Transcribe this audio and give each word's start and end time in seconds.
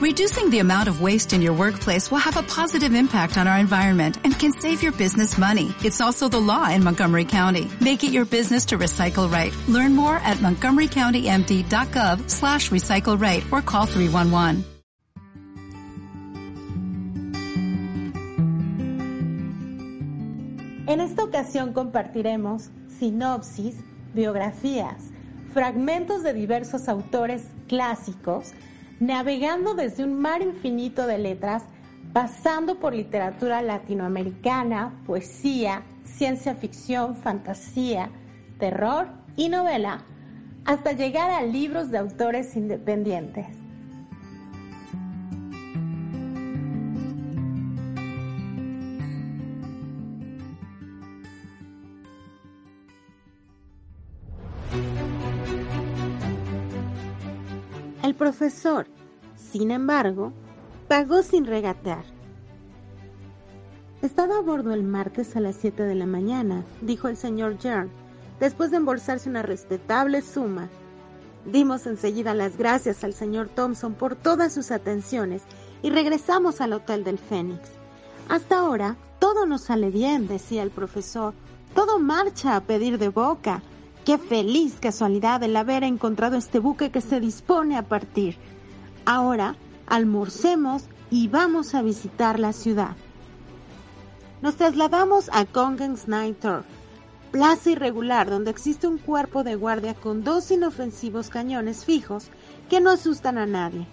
Reducing 0.00 0.48
the 0.48 0.60
amount 0.60 0.88
of 0.88 1.02
waste 1.02 1.34
in 1.34 1.42
your 1.42 1.52
workplace 1.52 2.10
will 2.10 2.24
have 2.24 2.38
a 2.38 2.42
positive 2.42 2.94
impact 2.94 3.36
on 3.36 3.46
our 3.46 3.58
environment 3.58 4.16
and 4.24 4.32
can 4.32 4.50
save 4.50 4.82
your 4.82 4.92
business 4.92 5.36
money. 5.36 5.74
It's 5.84 6.00
also 6.00 6.26
the 6.26 6.40
law 6.40 6.70
in 6.70 6.82
Montgomery 6.82 7.26
County. 7.26 7.70
Make 7.82 8.02
it 8.02 8.10
your 8.10 8.24
business 8.24 8.64
to 8.72 8.78
recycle 8.78 9.30
right. 9.30 9.54
Learn 9.68 9.94
more 9.94 10.16
at 10.16 10.38
montgomerycountymd.gov 10.38 12.30
slash 12.30 12.70
recycle 12.70 13.20
right 13.20 13.44
or 13.52 13.60
call 13.60 13.84
311. 13.84 14.64
En 20.86 21.00
esta 21.02 21.22
ocasión 21.22 21.74
compartiremos 21.74 22.70
sinopsis, 22.98 23.76
biografías, 24.14 25.10
fragmentos 25.52 26.22
de 26.22 26.32
diversos 26.32 26.88
autores 26.88 27.42
clásicos, 27.68 28.54
navegando 29.00 29.74
desde 29.74 30.04
un 30.04 30.20
mar 30.20 30.42
infinito 30.42 31.06
de 31.06 31.18
letras, 31.18 31.64
pasando 32.12 32.78
por 32.78 32.94
literatura 32.94 33.62
latinoamericana, 33.62 34.92
poesía, 35.06 35.82
ciencia 36.04 36.54
ficción, 36.54 37.16
fantasía, 37.16 38.10
terror 38.58 39.08
y 39.36 39.48
novela, 39.48 40.02
hasta 40.66 40.92
llegar 40.92 41.30
a 41.30 41.42
libros 41.42 41.90
de 41.90 41.98
autores 41.98 42.54
independientes. 42.56 43.59
El 58.10 58.16
profesor, 58.16 58.88
sin 59.36 59.70
embargo, 59.70 60.32
pagó 60.88 61.22
sin 61.22 61.46
regatear. 61.46 62.02
Estaba 64.02 64.38
a 64.38 64.40
bordo 64.40 64.74
el 64.74 64.82
martes 64.82 65.36
a 65.36 65.40
las 65.40 65.54
7 65.54 65.84
de 65.84 65.94
la 65.94 66.06
mañana, 66.06 66.64
dijo 66.80 67.06
el 67.06 67.16
señor 67.16 67.60
Jern, 67.60 67.88
después 68.40 68.72
de 68.72 68.78
embolsarse 68.78 69.30
una 69.30 69.42
respetable 69.42 70.22
suma. 70.22 70.68
Dimos 71.44 71.86
enseguida 71.86 72.34
las 72.34 72.56
gracias 72.56 73.04
al 73.04 73.14
señor 73.14 73.48
Thompson 73.48 73.94
por 73.94 74.16
todas 74.16 74.52
sus 74.52 74.72
atenciones 74.72 75.42
y 75.80 75.90
regresamos 75.90 76.60
al 76.60 76.72
Hotel 76.72 77.04
del 77.04 77.18
Fénix. 77.18 77.68
Hasta 78.28 78.58
ahora, 78.58 78.96
todo 79.20 79.46
nos 79.46 79.60
sale 79.60 79.90
bien, 79.90 80.26
decía 80.26 80.64
el 80.64 80.72
profesor. 80.72 81.32
Todo 81.76 82.00
marcha 82.00 82.56
a 82.56 82.60
pedir 82.60 82.98
de 82.98 83.08
boca. 83.10 83.62
Qué 84.10 84.18
feliz 84.18 84.74
casualidad 84.80 85.40
el 85.44 85.56
haber 85.56 85.84
encontrado 85.84 86.36
este 86.36 86.58
buque 86.58 86.90
que 86.90 87.00
se 87.00 87.20
dispone 87.20 87.76
a 87.76 87.82
partir. 87.82 88.38
Ahora 89.04 89.54
almorcemos 89.86 90.86
y 91.12 91.28
vamos 91.28 91.76
a 91.76 91.82
visitar 91.82 92.40
la 92.40 92.52
ciudad. 92.52 92.96
Nos 94.42 94.56
trasladamos 94.56 95.30
a 95.32 95.44
Congens 95.44 96.08
Night 96.08 96.40
Turf, 96.40 96.66
plaza 97.30 97.70
irregular 97.70 98.28
donde 98.28 98.50
existe 98.50 98.88
un 98.88 98.98
cuerpo 98.98 99.44
de 99.44 99.54
guardia 99.54 99.94
con 99.94 100.24
dos 100.24 100.50
inofensivos 100.50 101.28
cañones 101.28 101.84
fijos 101.84 102.30
que 102.68 102.80
no 102.80 102.90
asustan 102.90 103.38
a 103.38 103.46
nadie. 103.46 103.86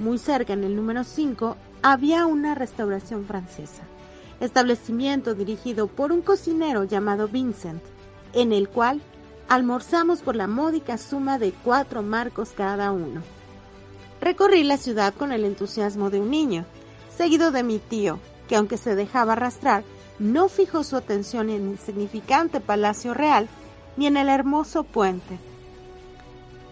Muy 0.00 0.18
cerca, 0.18 0.54
en 0.54 0.64
el 0.64 0.74
número 0.74 1.04
5, 1.04 1.56
había 1.82 2.26
una 2.26 2.56
restauración 2.56 3.26
francesa, 3.26 3.84
establecimiento 4.40 5.36
dirigido 5.36 5.86
por 5.86 6.10
un 6.10 6.22
cocinero 6.22 6.82
llamado 6.82 7.28
Vincent, 7.28 7.80
en 8.32 8.52
el 8.52 8.68
cual 8.68 9.00
almorzamos 9.48 10.20
por 10.20 10.36
la 10.36 10.46
módica 10.46 10.98
suma 10.98 11.38
de 11.38 11.52
cuatro 11.52 12.02
marcos 12.02 12.50
cada 12.56 12.92
uno. 12.92 13.22
Recorrí 14.20 14.62
la 14.62 14.76
ciudad 14.76 15.14
con 15.14 15.32
el 15.32 15.44
entusiasmo 15.44 16.10
de 16.10 16.20
un 16.20 16.30
niño, 16.30 16.64
seguido 17.16 17.50
de 17.50 17.62
mi 17.62 17.78
tío, 17.78 18.18
que 18.48 18.56
aunque 18.56 18.76
se 18.76 18.94
dejaba 18.94 19.32
arrastrar, 19.32 19.84
no 20.18 20.48
fijó 20.48 20.84
su 20.84 20.96
atención 20.96 21.50
en 21.50 21.62
el 21.62 21.68
insignificante 21.72 22.60
Palacio 22.60 23.14
Real 23.14 23.48
ni 23.96 24.06
en 24.06 24.16
el 24.16 24.28
hermoso 24.28 24.84
puente, 24.84 25.38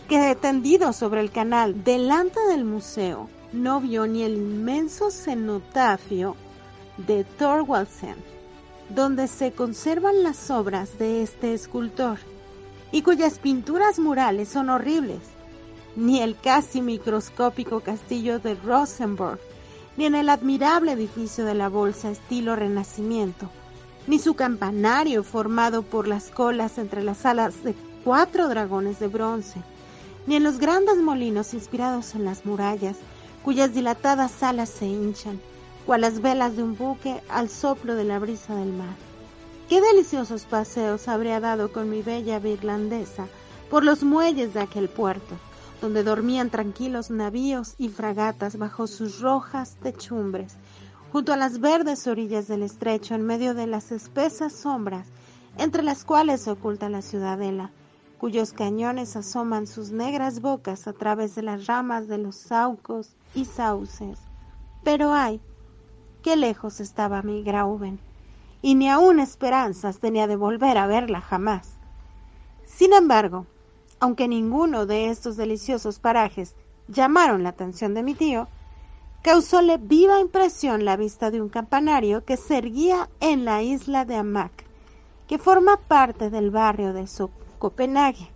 que 0.09 0.35
tendido 0.35 0.93
sobre 0.93 1.21
el 1.21 1.31
canal 1.31 1.85
delante 1.85 2.41
del 2.49 2.65
museo 2.65 3.29
no 3.53 3.81
vio 3.81 4.07
ni 4.07 4.23
el 4.23 4.37
inmenso 4.37 5.11
cenotafio 5.11 6.37
de 6.97 7.25
Thorwaldsen, 7.25 8.17
donde 8.89 9.27
se 9.27 9.53
conservan 9.53 10.23
las 10.23 10.51
obras 10.51 10.99
de 10.99 11.23
este 11.23 11.55
escultor 11.55 12.19
y 12.93 13.03
cuyas 13.03 13.39
pinturas 13.39 13.99
murales 13.99 14.49
son 14.49 14.71
horribles, 14.71 15.21
ni 15.97 16.21
el 16.21 16.37
casi 16.37 16.81
microscópico 16.83 17.81
castillo 17.81 18.39
de 18.39 18.55
Rosenborg, 18.55 19.39
ni 19.97 20.07
en 20.07 20.15
el 20.15 20.29
admirable 20.29 20.93
edificio 20.93 21.45
de 21.45 21.55
la 21.55 21.69
Bolsa 21.69 22.11
estilo 22.11 22.57
Renacimiento, 22.57 23.51
ni 24.07 24.19
su 24.19 24.35
campanario 24.35 25.23
formado 25.23 25.83
por 25.83 26.09
las 26.09 26.31
colas 26.31 26.79
entre 26.79 27.03
las 27.03 27.27
alas 27.27 27.63
de 27.63 27.75
cuatro 28.05 28.49
dragones 28.49 28.99
de 28.99 29.09
bronce, 29.09 29.61
ni 30.27 30.37
en 30.37 30.45
los 30.45 30.59
grandes 30.59 30.97
molinos 30.97 31.55
inspirados 31.55 32.15
en 32.15 32.25
las 32.25 32.45
murallas, 32.45 32.97
cuyas 33.43 33.75
dilatadas 33.75 34.43
alas 34.43 34.69
se 34.69 34.87
hinchan, 34.87 35.41
cual 35.87 36.03
las 36.03 36.21
velas 36.21 36.57
de 36.57 36.63
un 36.63 36.77
buque 36.77 37.21
al 37.29 37.49
soplo 37.49 37.95
de 37.95 38.05
la 38.05 38.19
brisa 38.19 38.55
del 38.55 38.73
mar. 38.73 39.10
Qué 39.71 39.81
deliciosos 39.81 40.47
paseos 40.47 41.07
habría 41.07 41.39
dado 41.39 41.71
con 41.71 41.89
mi 41.89 42.03
bella 42.03 42.41
irlandesa 42.41 43.29
por 43.71 43.85
los 43.85 44.03
muelles 44.03 44.53
de 44.53 44.59
aquel 44.59 44.89
puerto, 44.89 45.37
donde 45.81 46.03
dormían 46.03 46.51
tranquilos 46.51 47.13
navíos 47.13 47.77
y 47.79 47.89
fragatas 47.89 48.59
bajo 48.59 48.89
sus 48.89 49.21
rojas 49.21 49.77
techumbres, 49.81 50.57
junto 51.13 51.33
a 51.33 51.37
las 51.37 51.61
verdes 51.61 52.09
orillas 52.09 52.49
del 52.49 52.65
estrecho 52.65 53.15
en 53.15 53.25
medio 53.25 53.55
de 53.55 53.69
las 53.69 53.93
espesas 53.93 54.53
sombras 54.55 55.07
entre 55.57 55.85
las 55.85 56.05
cuales 56.05 56.41
se 56.41 56.51
oculta 56.51 56.89
la 56.89 57.01
ciudadela, 57.01 57.71
cuyos 58.19 58.53
cañones 58.53 59.15
asoman 59.15 59.69
sus 59.69 59.93
negras 59.93 60.41
bocas 60.41 60.89
a 60.89 60.93
través 60.93 61.37
de 61.37 61.43
las 61.43 61.69
ramas 61.69 62.09
de 62.09 62.19
los 62.19 62.35
saucos 62.35 63.15
y 63.37 63.45
sauces. 63.45 64.19
Pero 64.83 65.13
ay, 65.13 65.41
qué 66.25 66.35
lejos 66.35 66.81
estaba 66.81 67.23
mi 67.23 67.45
Grauben 67.45 68.01
y 68.63 68.75
ni 68.75 68.89
aun 68.89 69.21
esperanzas 69.21 69.99
tenía 69.99 70.27
de 70.27 70.37
volver 70.37 70.79
a 70.79 70.87
verla 70.87 71.21
jamás. 71.21 71.79
Sin 72.65 72.93
embargo, 72.93 73.47
aunque 74.01 74.29
ninguno 74.29 74.87
de 74.87 75.11
estos 75.11 75.37
deliciosos 75.37 75.99
parajes 75.99 76.55
llamaron 76.89 77.43
la 77.43 77.51
atención 77.51 77.95
de 77.95 78.03
mi 78.03 78.15
tío, 78.15 78.49
causóle 79.23 79.77
viva 79.79 80.21
impresión 80.21 80.85
la 80.85 80.97
vista 80.97 81.31
de 81.31 81.43
un 81.43 81.51
campanario 81.51 82.25
que 82.25 82.37
se 82.37 82.59
erguía 82.59 83.11
en 83.21 83.45
la 83.45 83.63
isla 83.63 84.05
de 84.05 84.17
Amak, 84.17 84.65
que 85.29 85.39
forma 85.39 85.77
parte 85.77 86.31
del 86.31 86.51
barrio 86.51 86.93
de 86.93 87.07
Copenhague. 87.59 88.31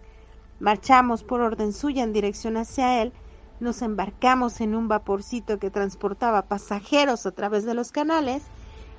Marchamos 0.61 1.25
por 1.25 1.41
orden 1.41 1.73
suya 1.73 2.05
en 2.05 2.12
dirección 2.12 2.56
hacia 2.56 3.03
él, 3.03 3.12
nos 3.61 3.83
embarcamos 3.83 4.61
en 4.61 4.75
un 4.75 4.89
vaporcito 4.89 5.59
que 5.59 5.71
transportaba 5.71 6.43
pasajeros 6.43 7.25
a 7.25 7.33
través 7.33 7.65
de 7.65 7.75
los 7.75 7.93
canales 7.93 8.43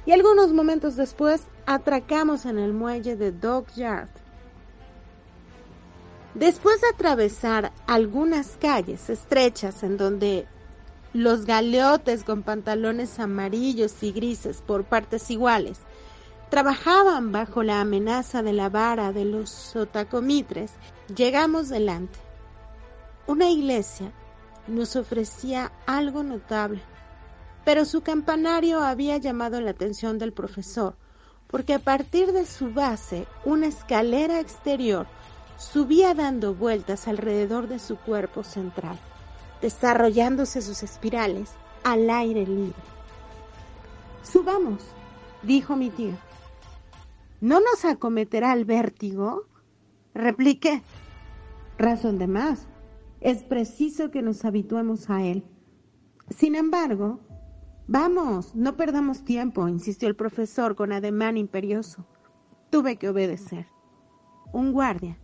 y 0.05 0.11
algunos 0.11 0.53
momentos 0.53 0.95
después 0.95 1.43
atracamos 1.65 2.45
en 2.45 2.59
el 2.59 2.73
muelle 2.73 3.15
de 3.15 3.31
Dog 3.31 3.67
Yard. 3.75 4.09
Después 6.35 6.81
de 6.81 6.87
atravesar 6.89 7.71
algunas 7.87 8.57
calles 8.59 9.09
estrechas 9.09 9.83
en 9.83 9.97
donde 9.97 10.47
los 11.13 11.45
galeotes 11.45 12.23
con 12.23 12.43
pantalones 12.43 13.19
amarillos 13.19 14.03
y 14.03 14.11
grises 14.11 14.61
por 14.61 14.83
partes 14.83 15.31
iguales 15.31 15.79
trabajaban 16.49 17.31
bajo 17.31 17.63
la 17.63 17.81
amenaza 17.81 18.43
de 18.43 18.53
la 18.53 18.69
vara 18.69 19.13
de 19.13 19.25
los 19.25 19.49
sotacomitres, 19.49 20.71
llegamos 21.15 21.69
delante. 21.69 22.19
Una 23.27 23.49
iglesia 23.49 24.11
nos 24.67 24.95
ofrecía 24.95 25.71
algo 25.87 26.21
notable 26.21 26.81
pero 27.65 27.83
su 27.83 28.01
campanario 28.01 28.81
había 28.81 29.17
llamado 29.17 29.59
la 29.59 29.71
atención 29.71 30.19
del 30.19 30.31
profesor, 30.31 30.95
porque 31.47 31.73
a 31.73 31.79
partir 31.79 32.31
de 32.31 32.45
su 32.45 32.71
base 32.71 33.25
una 33.43 33.67
escalera 33.67 34.39
exterior 34.39 35.07
subía 35.57 36.13
dando 36.13 36.53
vueltas 36.53 37.07
alrededor 37.07 37.67
de 37.67 37.79
su 37.79 37.97
cuerpo 37.97 38.43
central, 38.43 38.99
desarrollándose 39.61 40.61
sus 40.61 40.83
espirales 40.83 41.51
al 41.83 42.09
aire 42.09 42.45
libre. 42.45 42.75
Subamos, 44.23 44.81
dijo 45.43 45.75
mi 45.75 45.89
tío. 45.89 46.13
¿No 47.41 47.59
nos 47.59 47.85
acometerá 47.85 48.53
el 48.53 48.65
vértigo? 48.65 49.45
Repliqué. 50.13 50.81
Razón 51.77 52.17
de 52.17 52.27
más. 52.27 52.67
Es 53.21 53.43
preciso 53.43 54.11
que 54.11 54.21
nos 54.21 54.45
habituemos 54.45 55.09
a 55.09 55.23
él. 55.23 55.43
Sin 56.29 56.55
embargo, 56.55 57.19
Vamos, 57.87 58.55
no 58.55 58.75
perdamos 58.75 59.23
tiempo, 59.23 59.67
insistió 59.67 60.07
el 60.07 60.15
profesor 60.15 60.75
con 60.75 60.91
ademán 60.91 61.37
imperioso. 61.37 62.03
Tuve 62.71 62.97
que 62.97 63.09
obedecer. 63.09 63.67
Un 64.51 64.71
guardia, 64.71 65.19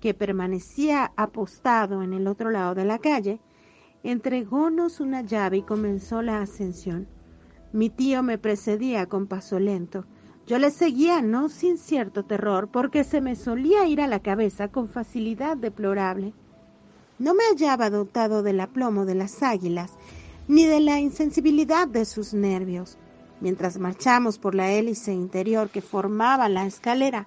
que 0.00 0.14
permanecía 0.14 1.12
apostado 1.16 2.02
en 2.02 2.14
el 2.14 2.26
otro 2.26 2.50
lado 2.50 2.74
de 2.74 2.86
la 2.86 2.98
calle, 2.98 3.38
entregónos 4.02 5.00
una 5.00 5.20
llave 5.20 5.58
y 5.58 5.62
comenzó 5.62 6.22
la 6.22 6.40
ascensión. 6.40 7.06
Mi 7.74 7.90
tío 7.90 8.22
me 8.22 8.38
precedía 8.38 9.04
con 9.04 9.26
paso 9.26 9.60
lento. 9.60 10.06
Yo 10.46 10.58
le 10.58 10.70
seguía, 10.70 11.20
no 11.20 11.50
sin 11.50 11.76
cierto 11.76 12.24
terror, 12.24 12.70
porque 12.72 13.04
se 13.04 13.20
me 13.20 13.36
solía 13.36 13.86
ir 13.86 14.00
a 14.00 14.08
la 14.08 14.20
cabeza 14.20 14.68
con 14.68 14.88
facilidad 14.88 15.58
deplorable. 15.58 16.32
No 17.18 17.34
me 17.34 17.44
hallaba 17.50 17.90
dotado 17.90 18.42
del 18.42 18.60
aplomo 18.60 19.04
de 19.04 19.14
las 19.14 19.42
águilas, 19.42 19.98
ni 20.50 20.64
de 20.64 20.80
la 20.80 20.98
insensibilidad 20.98 21.86
de 21.86 22.04
sus 22.04 22.34
nervios. 22.34 22.98
Mientras 23.40 23.78
marchamos 23.78 24.38
por 24.38 24.56
la 24.56 24.72
hélice 24.72 25.12
interior 25.12 25.70
que 25.70 25.80
formaba 25.80 26.48
la 26.48 26.66
escalera, 26.66 27.24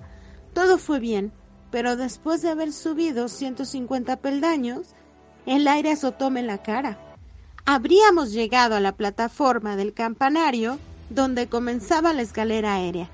todo 0.54 0.78
fue 0.78 1.00
bien, 1.00 1.32
pero 1.72 1.96
después 1.96 2.42
de 2.42 2.50
haber 2.50 2.74
subido 2.74 3.30
150 3.30 4.18
peldaños, 4.18 4.90
el 5.46 5.70
aire 5.70 5.92
azotóme 5.92 6.44
la 6.44 6.58
cara. 6.58 7.00
Habríamos 7.64 8.34
llegado 8.34 8.76
a 8.76 8.82
la 8.82 8.92
plataforma 8.92 9.78
del 9.78 9.94
campanario 9.94 10.78
donde 11.10 11.48
comenzaba 11.48 12.12
la 12.12 12.24
escalera 12.24 12.74
aérea, 12.74 13.10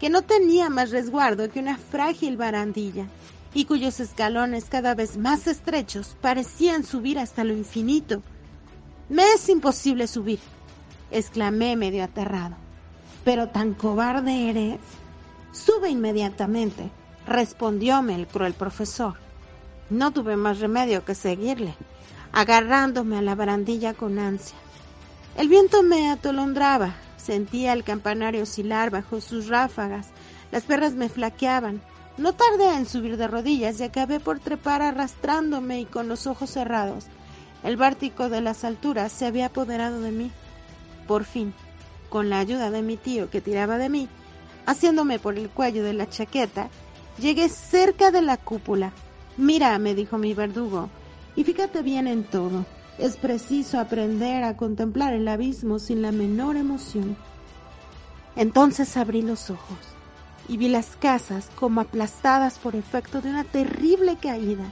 que 0.00 0.08
no 0.08 0.22
tenía 0.22 0.70
más 0.70 0.92
resguardo 0.92 1.50
que 1.50 1.60
una 1.60 1.76
frágil 1.76 2.38
barandilla 2.38 3.06
y 3.52 3.66
cuyos 3.66 4.00
escalones 4.00 4.64
cada 4.70 4.94
vez 4.94 5.18
más 5.18 5.46
estrechos 5.46 6.16
parecían 6.22 6.84
subir 6.84 7.18
hasta 7.18 7.44
lo 7.44 7.52
infinito. 7.52 8.22
Me 9.08 9.24
es 9.32 9.48
imposible 9.48 10.06
subir, 10.06 10.40
exclamé 11.10 11.76
medio 11.76 12.04
aterrado. 12.04 12.56
Pero 13.24 13.48
tan 13.48 13.74
cobarde 13.74 14.50
eres. 14.50 14.80
Sube 15.52 15.90
inmediatamente, 15.90 16.90
respondióme 17.26 18.14
el 18.14 18.26
cruel 18.26 18.54
profesor. 18.54 19.14
No 19.90 20.10
tuve 20.10 20.36
más 20.36 20.60
remedio 20.60 21.04
que 21.04 21.14
seguirle, 21.14 21.74
agarrándome 22.32 23.18
a 23.18 23.22
la 23.22 23.34
barandilla 23.34 23.94
con 23.94 24.18
ansia. 24.18 24.56
El 25.36 25.48
viento 25.48 25.82
me 25.82 26.10
atolondraba, 26.10 26.94
sentía 27.16 27.72
el 27.72 27.84
campanario 27.84 28.42
oscilar 28.42 28.90
bajo 28.90 29.20
sus 29.20 29.48
ráfagas, 29.48 30.08
las 30.50 30.64
perras 30.64 30.94
me 30.94 31.08
flaqueaban. 31.08 31.82
No 32.18 32.34
tardé 32.34 32.74
en 32.74 32.86
subir 32.86 33.16
de 33.16 33.26
rodillas 33.26 33.80
y 33.80 33.84
acabé 33.84 34.20
por 34.20 34.38
trepar 34.38 34.82
arrastrándome 34.82 35.80
y 35.80 35.84
con 35.86 36.08
los 36.08 36.26
ojos 36.26 36.50
cerrados. 36.50 37.06
El 37.62 37.76
vértigo 37.76 38.28
de 38.28 38.40
las 38.40 38.64
alturas 38.64 39.12
se 39.12 39.26
había 39.26 39.46
apoderado 39.46 40.00
de 40.00 40.10
mí. 40.10 40.30
Por 41.06 41.24
fin, 41.24 41.54
con 42.08 42.30
la 42.30 42.38
ayuda 42.38 42.70
de 42.70 42.82
mi 42.82 42.96
tío 42.96 43.30
que 43.30 43.40
tiraba 43.40 43.78
de 43.78 43.88
mí, 43.88 44.08
haciéndome 44.66 45.18
por 45.18 45.38
el 45.38 45.48
cuello 45.48 45.82
de 45.84 45.92
la 45.92 46.08
chaqueta, 46.08 46.68
llegué 47.18 47.48
cerca 47.48 48.10
de 48.10 48.22
la 48.22 48.36
cúpula 48.36 48.92
Mira, 49.36 49.78
me 49.78 49.94
dijo 49.94 50.18
mi 50.18 50.34
verdugo, 50.34 50.90
y 51.36 51.44
fíjate 51.44 51.82
bien 51.82 52.06
en 52.06 52.24
todo. 52.24 52.66
Es 52.98 53.16
preciso 53.16 53.80
aprender 53.80 54.44
a 54.44 54.56
contemplar 54.56 55.14
el 55.14 55.26
abismo 55.26 55.78
sin 55.78 56.02
la 56.02 56.12
menor 56.12 56.56
emoción. 56.56 57.16
Entonces 58.36 58.96
abrí 58.96 59.22
los 59.22 59.50
ojos 59.50 59.78
y 60.48 60.58
vi 60.58 60.68
las 60.68 60.96
casas 60.96 61.50
como 61.54 61.80
aplastadas 61.80 62.58
por 62.58 62.76
efecto 62.76 63.22
de 63.22 63.30
una 63.30 63.44
terrible 63.44 64.16
caída 64.16 64.70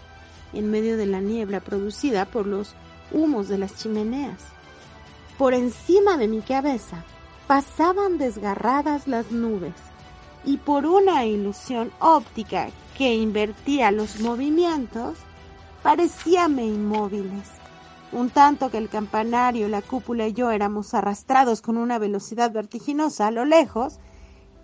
en 0.53 0.71
medio 0.71 0.97
de 0.97 1.07
la 1.07 1.21
niebla 1.21 1.61
producida 1.61 2.25
por 2.25 2.47
los 2.47 2.75
humos 3.13 3.49
de 3.49 3.59
las 3.59 3.77
chimeneas. 3.77 4.43
Por 5.39 5.55
encima 5.55 6.17
de 6.17 6.29
mi 6.29 6.41
cabeza 6.41 7.05
pasaban 7.47 8.19
desgarradas 8.19 9.09
las 9.09 9.33
nubes 9.33 9.75
y 10.45 10.57
por 10.59 10.87
una 10.87 11.25
ilusión 11.25 11.91
óptica 11.99 12.69
que 12.97 13.15
invertía 13.15 13.91
los 13.91 14.21
movimientos, 14.21 15.19
parecíame 15.83 16.67
inmóviles, 16.67 17.49
un 18.13 18.31
tanto 18.31 18.71
que 18.71 18.79
el 18.79 18.89
campanario, 18.89 19.69
la 19.69 19.83
cúpula 19.83 20.27
y 20.27 20.33
yo 20.33 20.51
éramos 20.51 20.95
arrastrados 20.95 21.63
con 21.63 21.77
una 21.77 21.99
velocidad 21.99 22.53
vertiginosa 22.53 23.29
a 23.29 23.31
lo 23.31 23.45
lejos, 23.45 23.99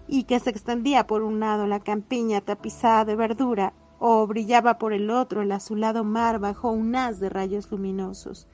y 0.08 0.24
que 0.24 0.38
se 0.38 0.50
extendía 0.50 1.06
por 1.06 1.22
un 1.22 1.40
lado 1.40 1.66
la 1.66 1.80
campiña 1.80 2.40
tapizada 2.40 3.04
de 3.04 3.16
verdura, 3.16 3.72
o 3.98 4.26
brillaba 4.26 4.78
por 4.78 4.92
el 4.92 5.10
otro 5.10 5.42
el 5.42 5.52
azulado 5.52 6.04
mar 6.04 6.38
bajo 6.38 6.70
un 6.70 6.94
haz 6.96 7.20
de 7.20 7.28
rayos 7.28 7.70
luminosos. 7.70 8.46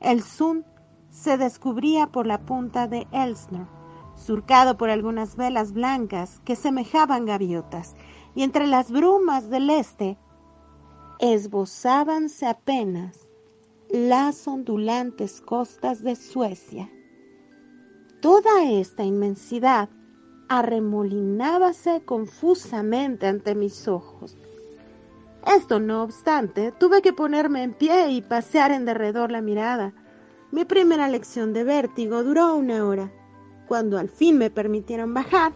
El 0.00 0.22
Sun 0.22 0.64
se 1.10 1.36
descubría 1.38 2.08
por 2.08 2.26
la 2.26 2.40
punta 2.40 2.88
de 2.88 3.06
Elsner, 3.12 3.66
surcado 4.14 4.76
por 4.76 4.90
algunas 4.90 5.36
velas 5.36 5.72
blancas 5.72 6.40
que 6.44 6.56
semejaban 6.56 7.24
gaviotas, 7.24 7.94
y 8.34 8.42
entre 8.42 8.66
las 8.66 8.90
brumas 8.90 9.48
del 9.48 9.70
este 9.70 10.18
esbozábanse 11.20 12.46
apenas 12.46 13.28
las 13.88 14.48
ondulantes 14.48 15.40
costas 15.40 16.02
de 16.02 16.16
Suecia. 16.16 16.90
Toda 18.20 18.64
esta 18.64 19.04
inmensidad 19.04 19.88
arremolinábase 20.48 22.02
confusamente 22.04 23.26
ante 23.26 23.54
mis 23.54 23.86
ojos. 23.86 24.36
Esto 25.46 25.78
no 25.78 26.02
obstante, 26.02 26.72
tuve 26.72 27.02
que 27.02 27.12
ponerme 27.12 27.62
en 27.62 27.74
pie 27.74 28.10
y 28.10 28.22
pasear 28.22 28.72
en 28.72 28.84
derredor 28.84 29.30
la 29.30 29.42
mirada. 29.42 29.92
Mi 30.50 30.64
primera 30.64 31.08
lección 31.08 31.52
de 31.52 31.64
vértigo 31.64 32.22
duró 32.22 32.54
una 32.54 32.84
hora. 32.86 33.10
Cuando 33.68 33.98
al 33.98 34.08
fin 34.08 34.38
me 34.38 34.50
permitieron 34.50 35.12
bajar, 35.14 35.52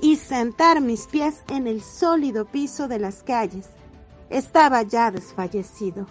y 0.00 0.16
sentar 0.16 0.80
mis 0.80 1.06
pies 1.06 1.42
en 1.48 1.66
el 1.66 1.82
sólido 1.82 2.44
piso 2.46 2.88
de 2.88 2.98
las 2.98 3.22
calles. 3.22 3.68
Estaba 4.30 4.82
ya 4.82 5.10
desfallecido. 5.10 6.06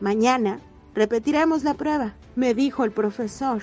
Mañana 0.00 0.60
repetiremos 0.94 1.62
la 1.62 1.74
prueba, 1.74 2.14
me 2.34 2.54
dijo 2.54 2.84
el 2.84 2.92
profesor. 2.92 3.62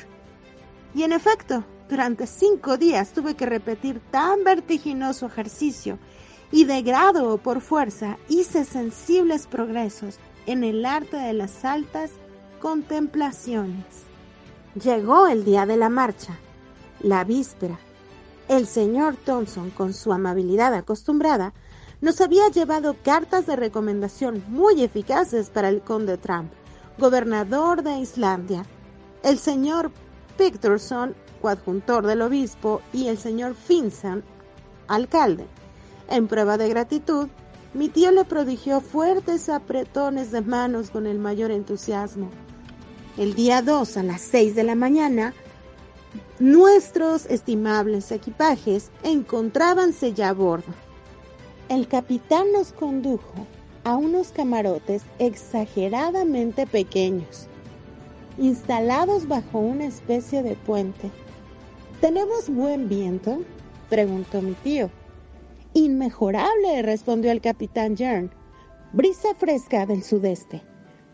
Y 0.93 1.03
en 1.03 1.11
efecto, 1.11 1.63
durante 1.89 2.27
cinco 2.27 2.77
días 2.77 3.11
tuve 3.11 3.35
que 3.35 3.45
repetir 3.45 3.99
tan 4.11 4.43
vertiginoso 4.43 5.25
ejercicio 5.25 5.99
y 6.51 6.65
de 6.65 6.81
grado 6.81 7.29
o 7.33 7.37
por 7.37 7.61
fuerza 7.61 8.17
hice 8.29 8.65
sensibles 8.65 9.47
progresos 9.47 10.19
en 10.45 10.63
el 10.63 10.85
arte 10.85 11.17
de 11.17 11.33
las 11.33 11.65
altas 11.65 12.11
contemplaciones. 12.61 13.85
Llegó 14.81 15.27
el 15.27 15.43
día 15.43 15.65
de 15.65 15.77
la 15.77 15.89
marcha, 15.89 16.37
la 17.01 17.23
víspera, 17.23 17.79
el 18.47 18.65
señor 18.65 19.15
Thompson, 19.17 19.71
con 19.71 19.93
su 19.93 20.13
amabilidad 20.13 20.73
acostumbrada, 20.73 21.53
nos 21.99 22.21
había 22.21 22.47
llevado 22.49 22.95
cartas 23.03 23.45
de 23.45 23.55
recomendación 23.55 24.43
muy 24.47 24.83
eficaces 24.83 25.49
para 25.49 25.69
el 25.69 25.81
conde 25.81 26.17
Trump, 26.17 26.51
gobernador 26.97 27.83
de 27.83 27.97
Islandia, 27.97 28.65
el 29.23 29.37
señor 29.37 29.91
Picterson, 30.37 31.15
coadjuntor 31.41 32.05
del 32.05 32.21
obispo, 32.21 32.81
y 32.93 33.07
el 33.07 33.17
señor 33.17 33.55
Finson, 33.55 34.23
alcalde. 34.87 35.47
En 36.09 36.27
prueba 36.27 36.57
de 36.57 36.69
gratitud, 36.69 37.27
mi 37.73 37.89
tío 37.89 38.11
le 38.11 38.25
prodigió 38.25 38.81
fuertes 38.81 39.49
apretones 39.49 40.31
de 40.31 40.41
manos 40.41 40.89
con 40.89 41.05
el 41.05 41.19
mayor 41.19 41.51
entusiasmo. 41.51 42.29
El 43.17 43.33
día 43.33 43.61
2 43.61 43.97
a 43.97 44.03
las 44.03 44.21
6 44.21 44.55
de 44.55 44.63
la 44.63 44.75
mañana, 44.75 45.33
Nuestros 46.39 47.25
estimables 47.25 48.11
equipajes 48.11 48.91
encontrábanse 49.01 50.13
ya 50.13 50.29
a 50.29 50.33
bordo. 50.33 50.71
El 51.67 51.87
capitán 51.87 52.51
nos 52.53 52.73
condujo 52.73 53.47
a 53.83 53.95
unos 53.95 54.29
camarotes 54.29 55.01
exageradamente 55.17 56.67
pequeños, 56.67 57.47
instalados 58.37 59.27
bajo 59.27 59.57
una 59.57 59.85
especie 59.85 60.43
de 60.43 60.55
puente. 60.55 61.09
¿Tenemos 62.01 62.49
buen 62.49 62.87
viento? 62.87 63.39
preguntó 63.89 64.41
mi 64.43 64.53
tío. 64.53 64.91
Inmejorable, 65.77 66.81
respondió 66.81 67.31
el 67.31 67.39
capitán 67.39 67.95
Jern. 67.95 68.31
Brisa 68.93 69.35
fresca 69.35 69.85
del 69.85 70.01
sudeste. 70.01 70.63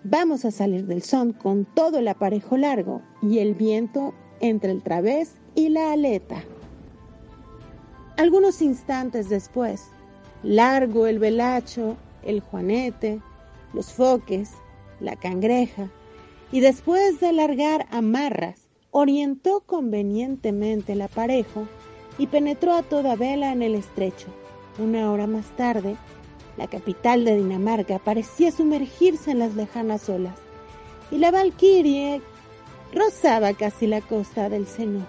Vamos 0.06 0.46
a 0.46 0.52
salir 0.52 0.86
del 0.86 1.04
son 1.04 1.34
con 1.34 1.66
todo 1.66 2.00
el 2.00 2.08
aparejo 2.08 2.56
largo 2.56 3.02
y 3.22 3.40
el 3.40 3.56
viento 3.56 4.14
entre 4.40 4.72
el 4.72 4.82
través 4.82 5.36
y 5.54 5.68
la 5.68 5.92
aleta. 5.92 6.46
Algunos 8.16 8.62
instantes 8.62 9.28
después, 9.28 9.90
largo 10.44 11.08
el 11.08 11.20
velacho, 11.20 11.98
el 12.24 12.40
juanete, 12.40 13.20
los 13.74 13.92
foques, 13.92 14.52
la 15.02 15.18
cangreja, 15.18 15.90
y 16.54 16.62
después 16.62 17.20
de 17.20 17.34
largar 17.34 17.86
amarras, 17.92 18.70
orientó 18.92 19.60
convenientemente 19.66 20.94
el 20.94 21.02
aparejo 21.02 21.68
y 22.18 22.28
penetró 22.28 22.76
a 22.76 22.84
toda 22.84 23.18
vela 23.18 23.52
en 23.52 23.62
el 23.62 23.76
estrecho. 23.76 24.30
Una 24.78 25.12
hora 25.12 25.28
más 25.28 25.46
tarde, 25.56 25.98
la 26.58 26.68
capital 26.68 27.26
de 27.26 27.36
Dinamarca 27.38 28.00
parecía 28.00 28.52
sumergirse 28.52 29.32
en 29.32 29.40
las 29.40 29.56
lejanas 29.56 30.10
olas, 30.10 30.38
y 31.12 31.18
la 31.18 31.32
Valquirie 31.32 32.22
rozaba 32.94 33.54
casi 33.54 33.88
la 33.88 34.02
costa 34.02 34.50
del 34.50 34.66
seno. 34.66 35.06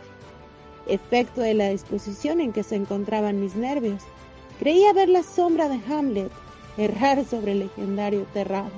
Efecto 0.87 1.41
de 1.41 1.55
la 1.55 1.69
disposición 1.69 2.41
en 2.41 2.53
que 2.53 2.63
se 2.63 2.77
encontraban 2.77 3.41
mis 3.41 3.57
nervios, 3.57 4.03
creía 4.59 4.93
ver 4.93 5.09
la 5.09 5.23
sombra 5.23 5.69
de 5.69 5.81
Hamlet 5.89 6.31
errar 6.77 7.25
sobre 7.25 7.53
el 7.53 7.61
legendario 7.61 8.27
terrado. 8.35 8.71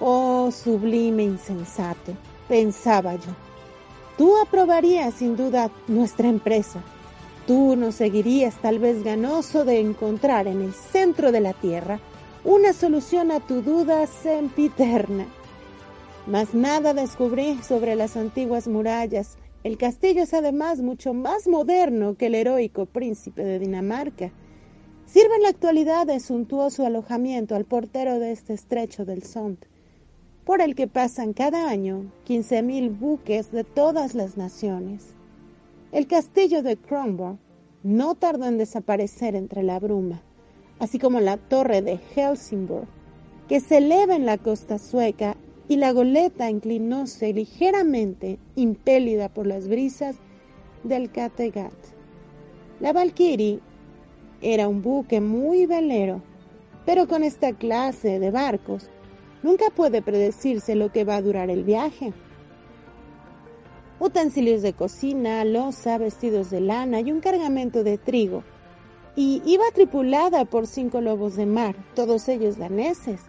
Oh, 0.00 0.50
sublime 0.50 1.24
insensato, 1.24 2.12
pensaba 2.48 3.14
yo. 3.14 3.32
Tú 4.16 4.36
aprobarías 4.36 5.14
sin 5.14 5.36
duda 5.36 5.70
nuestra 5.86 6.28
empresa. 6.28 6.82
Tú 7.48 7.76
nos 7.76 7.94
seguirías 7.94 8.60
tal 8.60 8.78
vez 8.78 9.02
ganoso 9.02 9.64
de 9.64 9.80
encontrar 9.80 10.46
en 10.46 10.60
el 10.60 10.74
centro 10.74 11.32
de 11.32 11.40
la 11.40 11.54
tierra 11.54 11.98
una 12.44 12.74
solución 12.74 13.30
a 13.30 13.40
tu 13.40 13.62
duda 13.62 14.06
sempiterna. 14.06 15.26
Mas 16.26 16.52
nada 16.52 16.92
descubrí 16.92 17.58
sobre 17.62 17.94
las 17.94 18.18
antiguas 18.18 18.68
murallas. 18.68 19.38
El 19.64 19.78
castillo 19.78 20.24
es 20.24 20.34
además 20.34 20.82
mucho 20.82 21.14
más 21.14 21.48
moderno 21.48 22.16
que 22.16 22.26
el 22.26 22.34
heroico 22.34 22.84
príncipe 22.84 23.42
de 23.42 23.58
Dinamarca. 23.58 24.30
Sirve 25.06 25.36
en 25.36 25.44
la 25.44 25.48
actualidad 25.48 26.06
de 26.06 26.20
suntuoso 26.20 26.84
alojamiento 26.84 27.54
al 27.54 27.64
portero 27.64 28.18
de 28.18 28.32
este 28.32 28.52
estrecho 28.52 29.06
del 29.06 29.22
Sond 29.22 29.56
por 30.44 30.60
el 30.60 30.74
que 30.74 30.86
pasan 30.86 31.32
cada 31.32 31.70
año 31.70 32.12
15.000 32.26 32.98
buques 32.98 33.50
de 33.52 33.64
todas 33.64 34.14
las 34.14 34.36
naciones. 34.36 35.14
El 35.92 36.06
castillo 36.06 36.62
de 36.62 36.76
Kronborg 36.76 37.38
no 37.82 38.14
tardó 38.14 38.46
en 38.46 38.58
desaparecer 38.58 39.34
entre 39.34 39.62
la 39.62 39.78
bruma, 39.78 40.22
así 40.78 40.98
como 40.98 41.20
la 41.20 41.36
torre 41.36 41.82
de 41.82 41.98
Helsingborg, 42.14 42.86
que 43.48 43.60
se 43.60 43.78
eleva 43.78 44.14
en 44.14 44.26
la 44.26 44.38
costa 44.38 44.78
sueca 44.78 45.36
y 45.68 45.76
la 45.76 45.92
goleta 45.92 46.50
inclinóse 46.50 47.32
ligeramente, 47.32 48.38
impélida 48.56 49.28
por 49.28 49.46
las 49.46 49.68
brisas 49.68 50.16
del 50.84 51.10
Kattegat. 51.10 51.72
La 52.80 52.92
Valkyrie 52.92 53.60
era 54.40 54.68
un 54.68 54.82
buque 54.82 55.20
muy 55.20 55.66
velero, 55.66 56.22
pero 56.86 57.08
con 57.08 57.22
esta 57.22 57.52
clase 57.52 58.18
de 58.18 58.30
barcos 58.30 58.90
Nunca 59.42 59.66
puede 59.70 60.02
predecirse 60.02 60.74
lo 60.74 60.90
que 60.90 61.04
va 61.04 61.16
a 61.16 61.22
durar 61.22 61.48
el 61.50 61.62
viaje. 61.62 62.12
Utensilios 64.00 64.62
de 64.62 64.72
cocina, 64.72 65.44
losa, 65.44 65.98
vestidos 65.98 66.50
de 66.50 66.60
lana 66.60 67.00
y 67.00 67.10
un 67.10 67.20
cargamento 67.20 67.82
de 67.82 67.98
trigo. 67.98 68.44
Y 69.16 69.42
iba 69.44 69.64
tripulada 69.74 70.44
por 70.44 70.66
cinco 70.66 71.00
lobos 71.00 71.36
de 71.36 71.46
mar, 71.46 71.74
todos 71.94 72.28
ellos 72.28 72.58
daneses, 72.58 73.20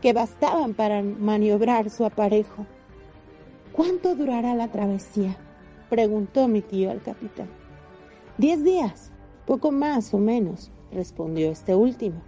que 0.00 0.12
bastaban 0.12 0.74
para 0.74 1.02
maniobrar 1.02 1.90
su 1.90 2.04
aparejo. 2.04 2.66
¿Cuánto 3.72 4.14
durará 4.14 4.54
la 4.54 4.68
travesía? 4.68 5.36
preguntó 5.90 6.46
mi 6.48 6.62
tío 6.62 6.90
al 6.90 7.02
capitán. 7.02 7.48
Diez 8.38 8.62
días, 8.62 9.10
poco 9.46 9.72
más 9.72 10.14
o 10.14 10.18
menos, 10.18 10.70
respondió 10.92 11.50
este 11.50 11.74
último 11.74 12.22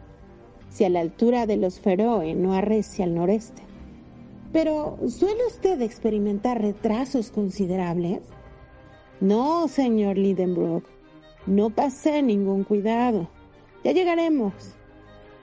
si 0.76 0.84
a 0.84 0.90
la 0.90 1.00
altura 1.00 1.46
de 1.46 1.56
los 1.56 1.80
Feroe 1.80 2.34
no 2.34 2.52
arrecia 2.52 3.06
al 3.06 3.14
noreste. 3.14 3.62
Pero, 4.52 4.98
¿suele 5.08 5.46
usted 5.46 5.80
experimentar 5.82 6.60
retrasos 6.60 7.30
considerables? 7.30 8.20
No, 9.20 9.68
señor 9.68 10.18
Lidenbrook, 10.18 10.84
no 11.46 11.70
pasé 11.70 12.22
ningún 12.22 12.64
cuidado. 12.64 13.28
Ya 13.84 13.92
llegaremos. 13.92 14.52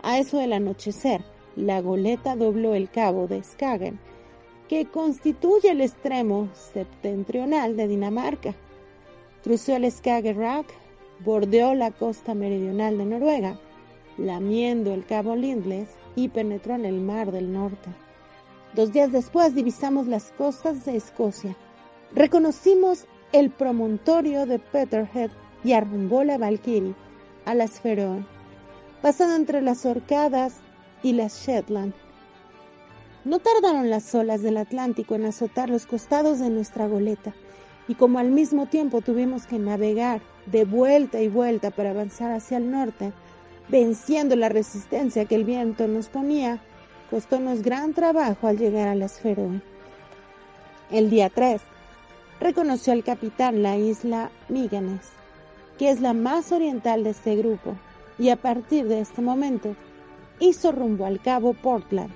A 0.01 0.19
eso 0.19 0.37
del 0.37 0.53
anochecer, 0.53 1.23
la 1.55 1.81
goleta 1.81 2.35
dobló 2.35 2.73
el 2.75 2.89
cabo 2.89 3.27
de 3.27 3.41
Skagen, 3.43 3.99
que 4.67 4.85
constituye 4.85 5.71
el 5.71 5.81
extremo 5.81 6.49
septentrional 6.53 7.77
de 7.77 7.87
Dinamarca. 7.87 8.55
Cruzó 9.43 9.75
el 9.75 9.89
Skagerrak, 9.91 10.67
bordeó 11.23 11.73
la 11.73 11.91
costa 11.91 12.33
meridional 12.33 12.97
de 12.97 13.05
Noruega 13.05 13.59
lamiendo 14.17 14.93
el 14.93 15.05
cabo 15.05 15.35
Lindley 15.35 15.87
y 16.15 16.29
penetró 16.29 16.75
en 16.75 16.85
el 16.85 16.99
mar 16.99 17.31
del 17.31 17.51
norte. 17.51 17.89
Dos 18.75 18.91
días 18.91 19.11
después 19.11 19.53
divisamos 19.53 20.07
las 20.07 20.31
costas 20.31 20.83
de 20.85 20.95
Escocia. 20.95 21.55
Reconocimos 22.15 23.05
el 23.31 23.51
promontorio 23.51 24.47
de 24.47 24.57
Peterhead 24.57 25.29
y 25.63 25.73
arrumbó 25.73 26.23
la 26.23 26.39
Valkyrie 26.39 26.95
a 27.45 27.53
las 27.53 27.79
Feroe, 27.79 28.25
pasando 29.03 29.35
entre 29.35 29.61
las 29.61 29.85
Orcadas 29.85 30.55
y 31.03 31.13
las 31.13 31.45
Shetland. 31.45 31.93
No 33.25 33.39
tardaron 33.39 33.91
las 33.91 34.13
olas 34.15 34.41
del 34.41 34.57
Atlántico 34.57 35.13
en 35.13 35.25
azotar 35.25 35.69
los 35.69 35.85
costados 35.85 36.39
de 36.39 36.49
nuestra 36.49 36.87
goleta, 36.87 37.33
y 37.87 37.93
como 37.93 38.17
al 38.17 38.31
mismo 38.31 38.65
tiempo 38.65 39.01
tuvimos 39.01 39.45
que 39.45 39.59
navegar 39.59 40.21
de 40.47 40.65
vuelta 40.65 41.21
y 41.21 41.27
vuelta 41.27 41.69
para 41.69 41.91
avanzar 41.91 42.31
hacia 42.31 42.57
el 42.57 42.71
norte, 42.71 43.13
venciendo 43.69 44.35
la 44.35 44.49
resistencia 44.49 45.25
que 45.25 45.35
el 45.35 45.45
viento 45.45 45.87
nos 45.87 46.09
ponía, 46.09 46.59
costónos 47.13 47.61
gran 47.61 47.93
trabajo 47.93 48.47
al 48.47 48.57
llegar 48.57 48.87
a 48.87 48.95
las 48.95 49.19
Feroe. 49.19 49.61
El 50.89 51.11
día 51.11 51.29
3, 51.29 51.61
reconoció 52.39 52.91
el 52.91 53.03
capitán 53.03 53.61
la 53.61 53.77
isla 53.77 54.31
Míganes, 54.49 55.11
que 55.77 55.91
es 55.91 56.01
la 56.01 56.13
más 56.13 56.51
oriental 56.51 57.03
de 57.03 57.11
este 57.11 57.35
grupo, 57.35 57.75
y 58.17 58.29
a 58.29 58.35
partir 58.35 58.87
de 58.87 58.99
este 58.99 59.21
momento 59.21 59.75
hizo 60.39 60.71
rumbo 60.71 61.05
al 61.05 61.21
cabo 61.21 61.53
Portland, 61.53 62.09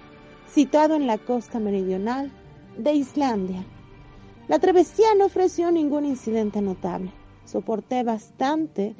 situado 0.51 0.95
en 0.95 1.05
la 1.05 1.19
costa 1.19 1.59
meridional 1.59 2.31
de 2.79 2.93
Islandia. 2.93 3.63
La 4.47 4.57
travesía 4.57 5.13
no 5.15 5.25
ofreció 5.25 5.71
ningún 5.71 6.05
incidente 6.05 6.59
notable. 6.59 7.11
Soporté 7.45 8.01
bastante 8.01 8.95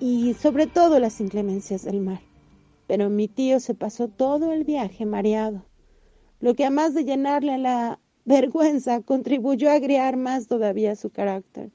y 0.00 0.32
sobre 0.32 0.66
todo 0.66 0.98
las 1.00 1.20
inclemencias 1.20 1.84
del 1.84 2.00
mar. 2.00 2.27
Pero 2.88 3.10
mi 3.10 3.28
tío 3.28 3.60
se 3.60 3.74
pasó 3.74 4.08
todo 4.08 4.50
el 4.50 4.64
viaje 4.64 5.06
mareado, 5.06 5.66
lo 6.40 6.54
que 6.54 6.64
además 6.64 6.94
de 6.94 7.04
llenarle 7.04 7.58
la 7.58 8.00
vergüenza 8.24 9.00
contribuyó 9.02 9.70
a 9.70 9.74
agriar 9.74 10.16
más 10.16 10.48
todavía 10.48 10.96
su 10.96 11.10
carácter. 11.10 11.70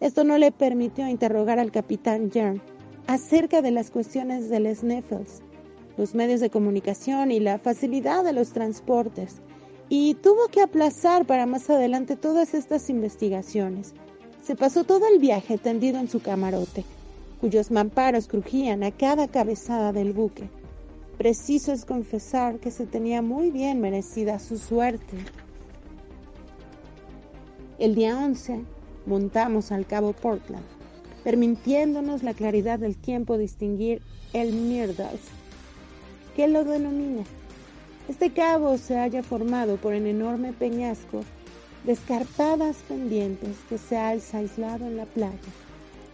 Esto 0.00 0.24
no 0.24 0.36
le 0.36 0.52
permitió 0.52 1.08
interrogar 1.08 1.58
al 1.58 1.70
capitán 1.70 2.30
Jern 2.30 2.60
acerca 3.06 3.62
de 3.62 3.70
las 3.70 3.90
cuestiones 3.90 4.50
del 4.50 4.74
Sneffels, 4.74 5.42
los 5.96 6.14
medios 6.14 6.40
de 6.40 6.50
comunicación 6.50 7.30
y 7.30 7.40
la 7.40 7.58
facilidad 7.58 8.24
de 8.24 8.32
los 8.32 8.52
transportes, 8.52 9.40
y 9.88 10.14
tuvo 10.14 10.48
que 10.48 10.62
aplazar 10.62 11.26
para 11.26 11.46
más 11.46 11.68
adelante 11.70 12.16
todas 12.16 12.54
estas 12.54 12.90
investigaciones. 12.90 13.94
Se 14.42 14.56
pasó 14.56 14.84
todo 14.84 15.06
el 15.06 15.18
viaje 15.18 15.58
tendido 15.58 15.98
en 15.98 16.08
su 16.08 16.20
camarote, 16.20 16.84
cuyos 17.40 17.70
mamparos 17.70 18.28
crujían 18.28 18.82
a 18.82 18.90
cada 18.90 19.26
cabezada 19.26 19.92
del 19.92 20.12
buque. 20.12 20.50
Preciso 21.16 21.72
es 21.72 21.84
confesar 21.84 22.58
que 22.60 22.70
se 22.70 22.86
tenía 22.86 23.22
muy 23.22 23.50
bien 23.50 23.80
merecida 23.80 24.38
su 24.38 24.58
suerte. 24.58 25.16
El 27.78 27.94
día 27.94 28.18
11 28.18 28.64
montamos 29.06 29.72
al 29.72 29.86
cabo 29.86 30.12
Portland, 30.12 30.64
permitiéndonos 31.24 32.22
la 32.22 32.34
claridad 32.34 32.78
del 32.78 32.96
tiempo 32.96 33.38
distinguir 33.38 34.02
el 34.34 34.52
Myrdals, 34.52 35.20
que 36.36 36.46
lo 36.46 36.64
denomina. 36.64 37.24
Este 38.08 38.32
cabo 38.32 38.76
se 38.76 38.96
halla 38.96 39.22
formado 39.22 39.76
por 39.76 39.94
un 39.94 40.06
enorme 40.06 40.52
peñasco 40.52 41.22
de 41.84 41.92
escarpadas 41.92 42.76
pendientes 42.88 43.56
que 43.68 43.78
se 43.78 43.96
alza 43.96 44.38
aislado 44.38 44.86
en 44.86 44.96
la 44.96 45.06
playa. 45.06 45.38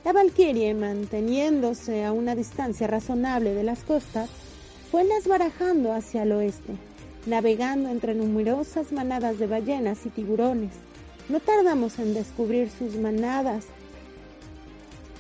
La 0.07 0.13
Valkyrie, 0.13 0.73
manteniéndose 0.73 2.05
a 2.05 2.13
una 2.13 2.37
distancia 2.37 2.87
razonable 2.87 3.55
de 3.55 3.65
las 3.65 3.83
costas, 3.83 4.31
fue 4.89 5.03
desbarajando 5.03 5.93
hacia 5.93 6.23
el 6.23 6.31
oeste, 6.31 6.75
navegando 7.27 7.89
entre 7.89 8.15
numerosas 8.15 8.93
manadas 8.93 9.41
de 9.41 9.49
ballenas 9.49 10.07
y 10.07 10.11
tiburones. 10.11 10.71
No 11.29 11.41
tardamos 11.41 11.99
en 11.99 12.15
descubrir 12.15 12.71
sus 12.71 12.95
manadas 12.95 13.67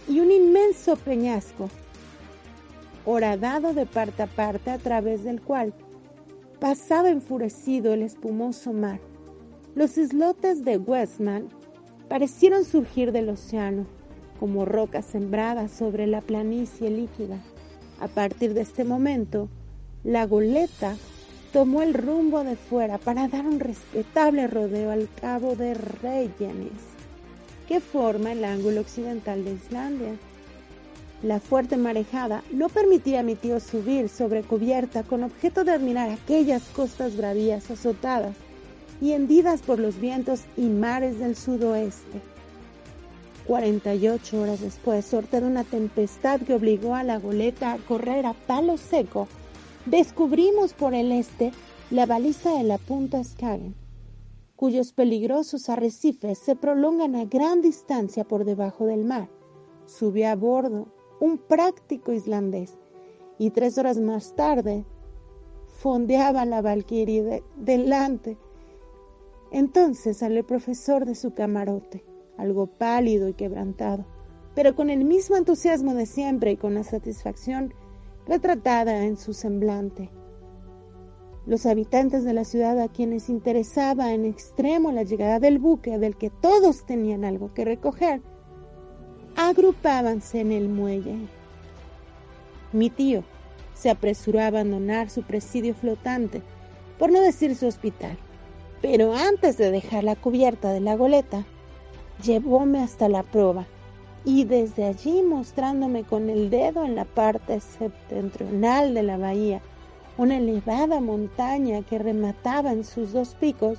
y 0.06 0.20
un 0.20 0.30
inmenso 0.30 0.94
peñasco, 0.94 1.68
horadado 3.04 3.74
de 3.74 3.86
parte 3.86 4.22
a 4.22 4.28
parte 4.28 4.70
a 4.70 4.78
través 4.78 5.24
del 5.24 5.42
cual 5.42 5.74
pasaba 6.60 7.08
enfurecido 7.08 7.92
el 7.92 8.02
espumoso 8.02 8.72
mar. 8.72 9.00
Los 9.74 9.98
islotes 9.98 10.64
de 10.64 10.78
Westman 10.78 11.48
parecieron 12.08 12.64
surgir 12.64 13.10
del 13.10 13.30
océano 13.30 13.95
como 14.38 14.64
rocas 14.64 15.04
sembradas 15.04 15.70
sobre 15.70 16.06
la 16.06 16.20
planicie 16.20 16.90
líquida. 16.90 17.38
A 18.00 18.08
partir 18.08 18.54
de 18.54 18.62
este 18.62 18.84
momento, 18.84 19.48
la 20.04 20.26
goleta 20.26 20.96
tomó 21.52 21.82
el 21.82 21.94
rumbo 21.94 22.44
de 22.44 22.56
fuera 22.56 22.98
para 22.98 23.28
dar 23.28 23.46
un 23.46 23.60
respetable 23.60 24.46
rodeo 24.46 24.90
al 24.90 25.08
cabo 25.20 25.56
de 25.56 25.74
Reykjanes, 25.74 26.70
que 27.66 27.80
forma 27.80 28.32
el 28.32 28.44
ángulo 28.44 28.82
occidental 28.82 29.44
de 29.44 29.52
Islandia. 29.52 30.12
La 31.22 31.40
fuerte 31.40 31.78
marejada 31.78 32.42
no 32.52 32.68
permitía 32.68 33.20
a 33.20 33.22
mi 33.22 33.36
tío 33.36 33.58
subir 33.58 34.10
sobre 34.10 34.42
cubierta 34.42 35.02
con 35.02 35.24
objeto 35.24 35.64
de 35.64 35.72
admirar 35.72 36.10
aquellas 36.10 36.62
costas 36.64 37.16
bravías 37.16 37.70
azotadas 37.70 38.36
y 39.00 39.12
hendidas 39.12 39.62
por 39.62 39.78
los 39.78 39.98
vientos 39.98 40.42
y 40.56 40.66
mares 40.66 41.18
del 41.18 41.36
sudoeste. 41.36 42.35
48 43.46 44.40
horas 44.40 44.60
después, 44.60 45.04
sorte 45.04 45.40
de 45.40 45.46
una 45.46 45.64
tempestad 45.64 46.40
que 46.40 46.54
obligó 46.54 46.94
a 46.94 47.04
la 47.04 47.18
goleta 47.18 47.72
a 47.72 47.78
correr 47.78 48.26
a 48.26 48.34
palo 48.34 48.76
seco, 48.76 49.28
descubrimos 49.86 50.72
por 50.72 50.94
el 50.94 51.12
este 51.12 51.52
la 51.90 52.06
baliza 52.06 52.52
de 52.58 52.64
la 52.64 52.78
punta 52.78 53.22
Skagen, 53.22 53.74
cuyos 54.56 54.92
peligrosos 54.92 55.68
arrecifes 55.68 56.38
se 56.38 56.56
prolongan 56.56 57.14
a 57.14 57.24
gran 57.24 57.62
distancia 57.62 58.24
por 58.24 58.44
debajo 58.44 58.86
del 58.86 59.04
mar. 59.04 59.28
Subió 59.86 60.28
a 60.28 60.34
bordo 60.34 60.88
un 61.20 61.38
práctico 61.38 62.12
islandés 62.12 62.76
y 63.38 63.50
tres 63.50 63.78
horas 63.78 63.98
más 63.98 64.34
tarde 64.34 64.84
fondeaba 65.66 66.44
la 66.44 66.62
Valkyrie 66.62 67.42
delante. 67.56 68.36
Entonces 69.52 70.16
salió 70.16 70.40
el 70.40 70.44
profesor 70.44 71.04
de 71.04 71.14
su 71.14 71.34
camarote, 71.34 72.04
algo 72.38 72.66
pálido 72.66 73.28
y 73.28 73.34
quebrantado, 73.34 74.04
pero 74.54 74.74
con 74.74 74.90
el 74.90 75.04
mismo 75.04 75.36
entusiasmo 75.36 75.94
de 75.94 76.06
siempre 76.06 76.52
y 76.52 76.56
con 76.56 76.74
la 76.74 76.84
satisfacción 76.84 77.74
retratada 78.26 79.04
en 79.04 79.16
su 79.16 79.32
semblante. 79.32 80.10
Los 81.46 81.64
habitantes 81.64 82.24
de 82.24 82.32
la 82.32 82.44
ciudad 82.44 82.80
a 82.80 82.88
quienes 82.88 83.28
interesaba 83.28 84.12
en 84.12 84.24
extremo 84.24 84.90
la 84.90 85.04
llegada 85.04 85.38
del 85.38 85.58
buque 85.58 85.98
del 85.98 86.16
que 86.16 86.30
todos 86.30 86.84
tenían 86.86 87.24
algo 87.24 87.54
que 87.54 87.64
recoger, 87.64 88.20
agrupábanse 89.36 90.40
en 90.40 90.50
el 90.50 90.68
muelle. 90.68 91.28
Mi 92.72 92.90
tío 92.90 93.22
se 93.74 93.90
apresuró 93.90 94.40
a 94.40 94.46
abandonar 94.46 95.08
su 95.10 95.22
presidio 95.22 95.74
flotante, 95.74 96.42
por 96.98 97.12
no 97.12 97.20
decir 97.20 97.54
su 97.54 97.66
hospital, 97.66 98.16
pero 98.82 99.14
antes 99.14 99.56
de 99.56 99.70
dejar 99.70 100.02
la 100.02 100.16
cubierta 100.16 100.72
de 100.72 100.80
la 100.80 100.96
goleta, 100.96 101.44
llevóme 102.22 102.80
hasta 102.80 103.08
la 103.08 103.22
proa 103.22 103.66
y 104.24 104.44
desde 104.44 104.84
allí 104.84 105.22
mostrándome 105.22 106.04
con 106.04 106.30
el 106.30 106.50
dedo 106.50 106.84
en 106.84 106.96
la 106.96 107.04
parte 107.04 107.60
septentrional 107.60 108.92
de 108.92 109.02
la 109.04 109.16
bahía, 109.16 109.60
una 110.18 110.38
elevada 110.38 111.00
montaña 111.00 111.82
que 111.82 111.98
remataba 111.98 112.72
en 112.72 112.84
sus 112.84 113.12
dos 113.12 113.34
picos 113.34 113.78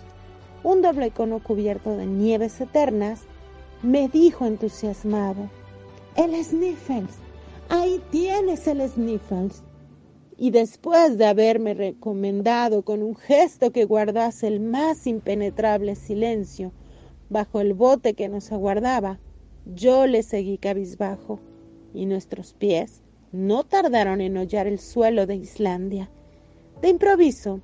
un 0.63 0.81
doble 0.81 1.11
cono 1.11 1.43
cubierto 1.43 1.95
de 1.95 2.05
nieves 2.05 2.59
eternas, 2.61 3.21
me 3.83 4.07
dijo 4.07 4.45
entusiasmado, 4.45 5.49
el 6.15 6.43
Sniffles, 6.43 7.15
ahí 7.69 8.01
tienes 8.09 8.67
el 8.67 8.87
Sniffles. 8.87 9.63
Y 10.39 10.51
después 10.51 11.17
de 11.17 11.25
haberme 11.25 11.73
recomendado 11.73 12.83
con 12.83 13.01
un 13.01 13.15
gesto 13.15 13.71
que 13.71 13.85
guardase 13.85 14.47
el 14.47 14.59
más 14.59 15.07
impenetrable 15.07 15.95
silencio 15.95 16.71
bajo 17.29 17.59
el 17.59 17.73
bote 17.73 18.13
que 18.13 18.29
nos 18.29 18.51
aguardaba, 18.51 19.19
yo 19.65 20.07
le 20.07 20.23
seguí 20.23 20.57
cabizbajo, 20.57 21.39
y 21.93 22.05
nuestros 22.05 22.53
pies 22.53 23.01
no 23.31 23.63
tardaron 23.63 24.21
en 24.21 24.37
hollar 24.37 24.67
el 24.67 24.79
suelo 24.79 25.25
de 25.25 25.35
Islandia. 25.35 26.09
De 26.81 26.89
improviso, 26.89 27.59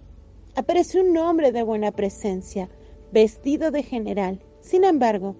apareció 0.55 1.03
un 1.03 1.15
hombre 1.17 1.51
de 1.51 1.63
buena 1.63 1.91
presencia, 1.91 2.69
vestido 3.11 3.71
de 3.71 3.83
general. 3.83 4.39
Sin 4.61 4.83
embargo, 4.83 5.35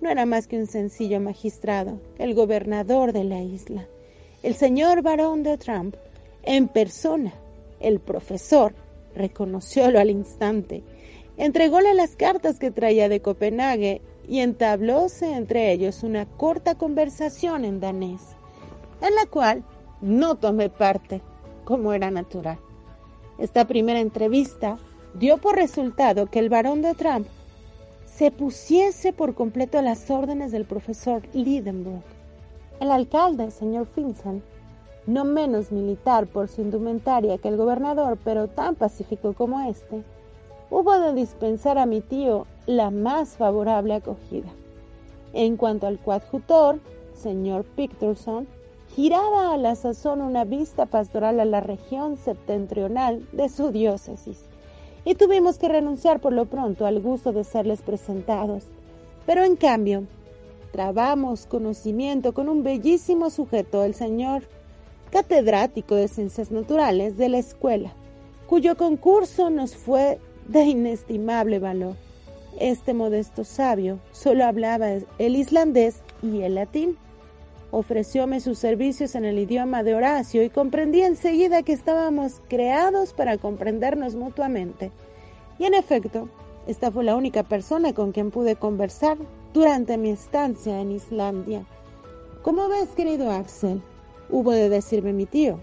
no 0.00 0.10
era 0.10 0.26
más 0.26 0.48
que 0.48 0.58
un 0.58 0.66
sencillo 0.66 1.20
magistrado, 1.20 2.00
el 2.18 2.34
gobernador 2.34 3.12
de 3.12 3.24
la 3.24 3.40
isla, 3.42 3.86
el 4.42 4.54
señor 4.54 5.02
barón 5.02 5.42
de 5.42 5.56
Trump, 5.56 5.94
en 6.42 6.68
persona. 6.68 7.32
El 7.80 8.00
profesor 8.00 8.74
reconociólo 9.14 9.98
al 9.98 10.10
instante, 10.10 10.82
entrególe 11.36 11.94
las 11.94 12.16
cartas 12.16 12.58
que 12.58 12.70
traía 12.70 13.08
de 13.08 13.20
Copenhague 13.20 14.02
y 14.28 14.40
entablóse 14.40 15.32
entre 15.32 15.72
ellos 15.72 16.02
una 16.02 16.26
corta 16.26 16.74
conversación 16.74 17.64
en 17.64 17.80
danés, 17.80 18.20
en 19.00 19.14
la 19.14 19.26
cual 19.26 19.64
no 20.00 20.36
tomé 20.36 20.68
parte, 20.68 21.22
como 21.64 21.92
era 21.92 22.10
natural. 22.10 22.58
Esta 23.38 23.66
primera 23.66 24.00
entrevista 24.00 24.78
dio 25.14 25.38
por 25.38 25.56
resultado 25.56 26.26
que 26.26 26.38
el 26.38 26.48
barón 26.48 26.82
de 26.82 26.94
Trump 26.94 27.26
se 28.06 28.30
pusiese 28.30 29.12
por 29.12 29.34
completo 29.34 29.78
a 29.78 29.82
las 29.82 30.10
órdenes 30.10 30.52
del 30.52 30.64
profesor 30.64 31.22
Lidenbrock. 31.32 32.04
El 32.80 32.90
alcalde, 32.90 33.50
señor 33.50 33.86
Finson, 33.86 34.42
no 35.06 35.24
menos 35.24 35.72
militar 35.72 36.26
por 36.26 36.48
su 36.48 36.60
indumentaria 36.60 37.38
que 37.38 37.48
el 37.48 37.56
gobernador, 37.56 38.18
pero 38.22 38.48
tan 38.48 38.74
pacífico 38.74 39.32
como 39.32 39.60
éste, 39.68 40.02
hubo 40.72 40.98
de 40.98 41.12
dispensar 41.12 41.76
a 41.76 41.84
mi 41.84 42.00
tío 42.00 42.46
la 42.64 42.90
más 42.90 43.36
favorable 43.36 43.92
acogida. 43.92 44.48
En 45.34 45.58
cuanto 45.58 45.86
al 45.86 45.98
coadjutor, 45.98 46.80
señor 47.14 47.64
Picturson, 47.64 48.48
giraba 48.88 49.52
a 49.52 49.58
la 49.58 49.74
sazón 49.74 50.22
una 50.22 50.44
vista 50.44 50.86
pastoral 50.86 51.40
a 51.40 51.44
la 51.44 51.60
región 51.60 52.16
septentrional 52.16 53.22
de 53.32 53.50
su 53.50 53.70
diócesis, 53.70 54.46
y 55.04 55.14
tuvimos 55.14 55.58
que 55.58 55.68
renunciar 55.68 56.20
por 56.20 56.32
lo 56.32 56.46
pronto 56.46 56.86
al 56.86 57.00
gusto 57.00 57.32
de 57.32 57.44
serles 57.44 57.82
presentados. 57.82 58.64
Pero 59.26 59.44
en 59.44 59.56
cambio, 59.56 60.04
trabamos 60.70 61.44
conocimiento 61.44 62.32
con 62.32 62.48
un 62.48 62.62
bellísimo 62.62 63.28
sujeto, 63.28 63.84
el 63.84 63.94
señor 63.94 64.44
catedrático 65.10 65.96
de 65.96 66.08
ciencias 66.08 66.50
naturales 66.50 67.18
de 67.18 67.28
la 67.28 67.38
escuela, 67.38 67.92
cuyo 68.46 68.78
concurso 68.78 69.50
nos 69.50 69.76
fue 69.76 70.18
de 70.52 70.64
inestimable 70.64 71.58
valor. 71.58 71.96
Este 72.60 72.94
modesto 72.94 73.44
sabio 73.44 73.98
solo 74.12 74.44
hablaba 74.44 74.88
el 75.18 75.36
islandés 75.36 76.02
y 76.22 76.42
el 76.42 76.54
latín 76.56 76.98
ofrecióme 77.70 78.40
sus 78.40 78.58
servicios 78.58 79.14
en 79.14 79.24
el 79.24 79.38
idioma 79.38 79.82
de 79.82 79.94
Horacio 79.94 80.42
y 80.42 80.50
comprendí 80.50 81.00
enseguida 81.00 81.62
que 81.62 81.72
estábamos 81.72 82.42
creados 82.48 83.14
para 83.14 83.38
comprendernos 83.38 84.14
mutuamente. 84.14 84.92
Y 85.58 85.64
en 85.64 85.72
efecto, 85.72 86.28
esta 86.66 86.90
fue 86.90 87.02
la 87.02 87.16
única 87.16 87.42
persona 87.42 87.94
con 87.94 88.12
quien 88.12 88.30
pude 88.30 88.56
conversar 88.56 89.16
durante 89.54 89.96
mi 89.96 90.10
estancia 90.10 90.80
en 90.80 90.92
Islandia. 90.92 91.64
¿Cómo 92.42 92.68
ves, 92.68 92.90
querido 92.90 93.30
Axel? 93.30 93.80
Hubo 94.28 94.52
de 94.52 94.68
decirme 94.68 95.14
mi 95.14 95.24
tío. 95.24 95.58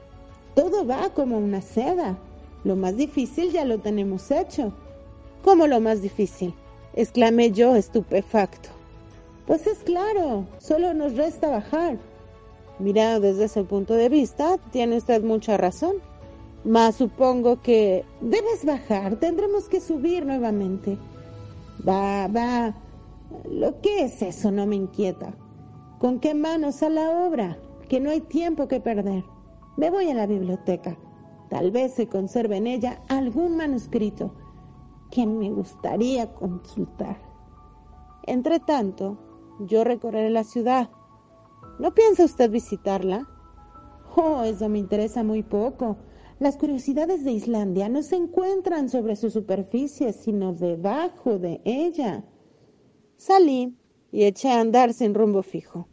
Todo 0.56 0.88
va 0.88 1.10
como 1.14 1.38
una 1.38 1.62
seda. 1.62 2.18
Lo 2.64 2.76
más 2.76 2.98
difícil 2.98 3.52
ya 3.52 3.66
lo 3.66 3.80
tenemos 3.80 4.32
hecho. 4.32 4.74
¿Cómo 5.44 5.68
lo 5.68 5.80
más 5.80 6.02
difícil? 6.02 6.54
exclamé 6.94 7.52
yo 7.52 7.76
estupefacto. 7.76 8.70
Pues 9.46 9.66
es 9.68 9.80
claro, 9.80 10.46
solo 10.60 10.94
nos 10.94 11.16
resta 11.16 11.50
bajar. 11.50 11.98
Mirado 12.78 13.20
desde 13.22 13.46
ese 13.46 13.64
punto 13.64 13.94
de 13.94 14.10
vista, 14.10 14.58
tiene 14.72 14.98
usted 14.98 15.24
mucha 15.24 15.58
razón. 15.58 15.96
Mas 16.64 16.96
supongo 16.96 17.62
que 17.62 18.06
debes 18.22 18.66
bajar, 18.66 19.16
tendremos 19.16 19.70
que 19.70 19.80
subir 19.80 20.26
nuevamente. 20.26 20.98
Va, 21.88 22.28
va. 22.28 22.76
Lo 23.50 23.80
que 23.82 24.04
es 24.04 24.22
eso 24.22 24.52
no 24.52 24.66
me 24.66 24.76
inquieta. 24.76 25.34
¿Con 26.00 26.20
qué 26.20 26.34
manos 26.34 26.84
a 26.84 26.90
la 26.90 27.10
obra? 27.10 27.58
Que 27.88 28.00
no 28.00 28.10
hay 28.10 28.22
tiempo 28.22 28.68
que 28.68 28.80
perder. 28.80 29.24
Me 29.78 29.90
voy 29.90 30.10
a 30.10 30.14
la 30.14 30.28
biblioteca. 30.28 30.98
Tal 31.50 31.72
vez 31.72 31.94
se 31.94 32.08
conserve 32.08 32.58
en 32.58 32.68
ella 32.68 33.02
algún 33.08 33.58
manuscrito 33.58 34.34
que 35.12 35.26
me 35.26 35.50
gustaría 35.50 36.34
consultar. 36.34 37.18
Entre 38.24 38.60
tanto, 38.60 39.18
yo 39.60 39.84
recorreré 39.84 40.30
la 40.30 40.44
ciudad. 40.44 40.90
¿No 41.80 41.94
piensa 41.94 42.26
usted 42.26 42.52
visitarla? 42.52 43.28
Oh, 44.16 44.44
eso 44.44 44.70
me 44.70 44.80
interesa 44.80 45.24
muy 45.24 45.44
poco. 45.44 45.98
Las 46.40 46.58
curiosidades 46.58 47.26
de 47.26 47.32
Islandia 47.32 47.90
no 47.90 48.02
se 48.04 48.16
encuentran 48.16 48.90
sobre 48.90 49.16
su 49.16 49.30
superficie, 49.30 50.14
sino 50.14 50.54
debajo 50.54 51.40
de 51.40 51.62
ella. 51.66 52.24
Salí 53.18 53.78
y 54.12 54.24
eché 54.24 54.50
a 54.50 54.62
andar 54.62 54.94
sin 54.94 55.14
rumbo 55.14 55.44
fijo. 55.44 55.88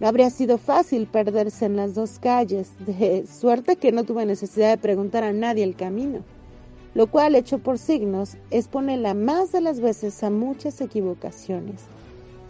No 0.00 0.08
habría 0.08 0.30
sido 0.30 0.58
fácil 0.58 1.06
perderse 1.06 1.66
en 1.66 1.76
las 1.76 1.94
dos 1.94 2.18
calles, 2.18 2.72
de 2.84 3.26
suerte 3.26 3.76
que 3.76 3.92
no 3.92 4.04
tuve 4.04 4.26
necesidad 4.26 4.70
de 4.70 4.82
preguntar 4.82 5.22
a 5.22 5.32
nadie 5.32 5.62
el 5.62 5.76
camino, 5.76 6.20
lo 6.94 7.06
cual, 7.06 7.36
hecho 7.36 7.58
por 7.58 7.78
signos, 7.78 8.36
expone 8.50 8.96
la 8.96 9.14
más 9.14 9.52
de 9.52 9.60
las 9.60 9.80
veces 9.80 10.22
a 10.24 10.30
muchas 10.30 10.80
equivocaciones 10.80 11.82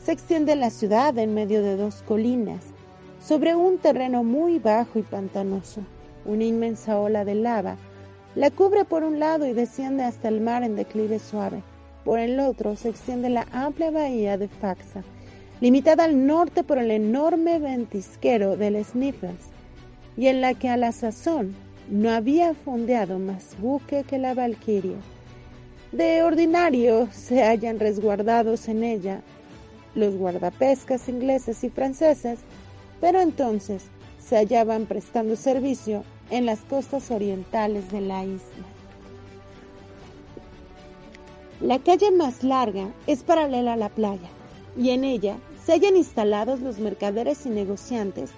se 0.04 0.12
extiende 0.12 0.56
la 0.56 0.70
ciudad 0.70 1.16
en 1.18 1.34
medio 1.34 1.62
de 1.62 1.76
dos 1.76 2.02
colinas, 2.02 2.64
sobre 3.22 3.54
un 3.54 3.78
terreno 3.78 4.24
muy 4.24 4.58
bajo 4.58 4.98
y 4.98 5.02
pantanoso. 5.02 5.82
Una 6.24 6.44
inmensa 6.44 6.98
ola 6.98 7.24
de 7.24 7.34
lava 7.34 7.76
la 8.34 8.50
cubre 8.50 8.84
por 8.84 9.02
un 9.02 9.18
lado 9.18 9.46
y 9.46 9.52
desciende 9.52 10.04
hasta 10.04 10.28
el 10.28 10.40
mar 10.40 10.62
en 10.62 10.76
declive 10.76 11.18
suave. 11.18 11.62
Por 12.04 12.18
el 12.18 12.40
otro 12.40 12.76
se 12.76 12.88
extiende 12.88 13.28
la 13.28 13.46
amplia 13.52 13.90
bahía 13.90 14.38
de 14.38 14.48
Faxa, 14.48 15.02
limitada 15.60 16.04
al 16.04 16.26
norte 16.26 16.64
por 16.64 16.78
el 16.78 16.90
enorme 16.90 17.58
ventisquero 17.58 18.56
del 18.56 18.82
Sniffles, 18.84 19.50
y 20.16 20.26
en 20.26 20.40
la 20.40 20.54
que 20.54 20.68
a 20.68 20.76
la 20.76 20.92
sazón 20.92 21.54
no 21.88 22.10
había 22.10 22.54
fondeado 22.54 23.18
más 23.18 23.56
buque 23.60 24.04
que 24.04 24.18
la 24.18 24.34
Valquiria. 24.34 24.96
De 25.92 26.22
ordinario 26.22 27.08
se 27.10 27.42
hallan 27.42 27.80
resguardados 27.80 28.68
en 28.68 28.84
ella 28.84 29.22
los 29.94 30.14
guardapescas 30.14 31.08
ingleses 31.08 31.64
y 31.64 31.70
franceses, 31.70 32.38
pero 33.00 33.20
entonces 33.20 33.84
se 34.20 34.36
hallaban 34.36 34.86
prestando 34.86 35.34
servicio 35.36 36.04
en 36.30 36.46
las 36.46 36.60
costas 36.60 37.10
orientales 37.10 37.90
de 37.90 38.00
la 38.00 38.24
isla. 38.24 38.66
La 41.60 41.78
calle 41.80 42.10
más 42.12 42.44
larga 42.44 42.88
es 43.06 43.22
paralela 43.22 43.74
a 43.74 43.76
la 43.76 43.88
playa 43.88 44.28
y 44.78 44.90
en 44.90 45.04
ella 45.04 45.36
se 45.70 45.74
hallan 45.74 45.96
instalados 45.96 46.58
los 46.58 46.80
mercaderes 46.80 47.46
y 47.46 47.48
negociantes 47.48 48.30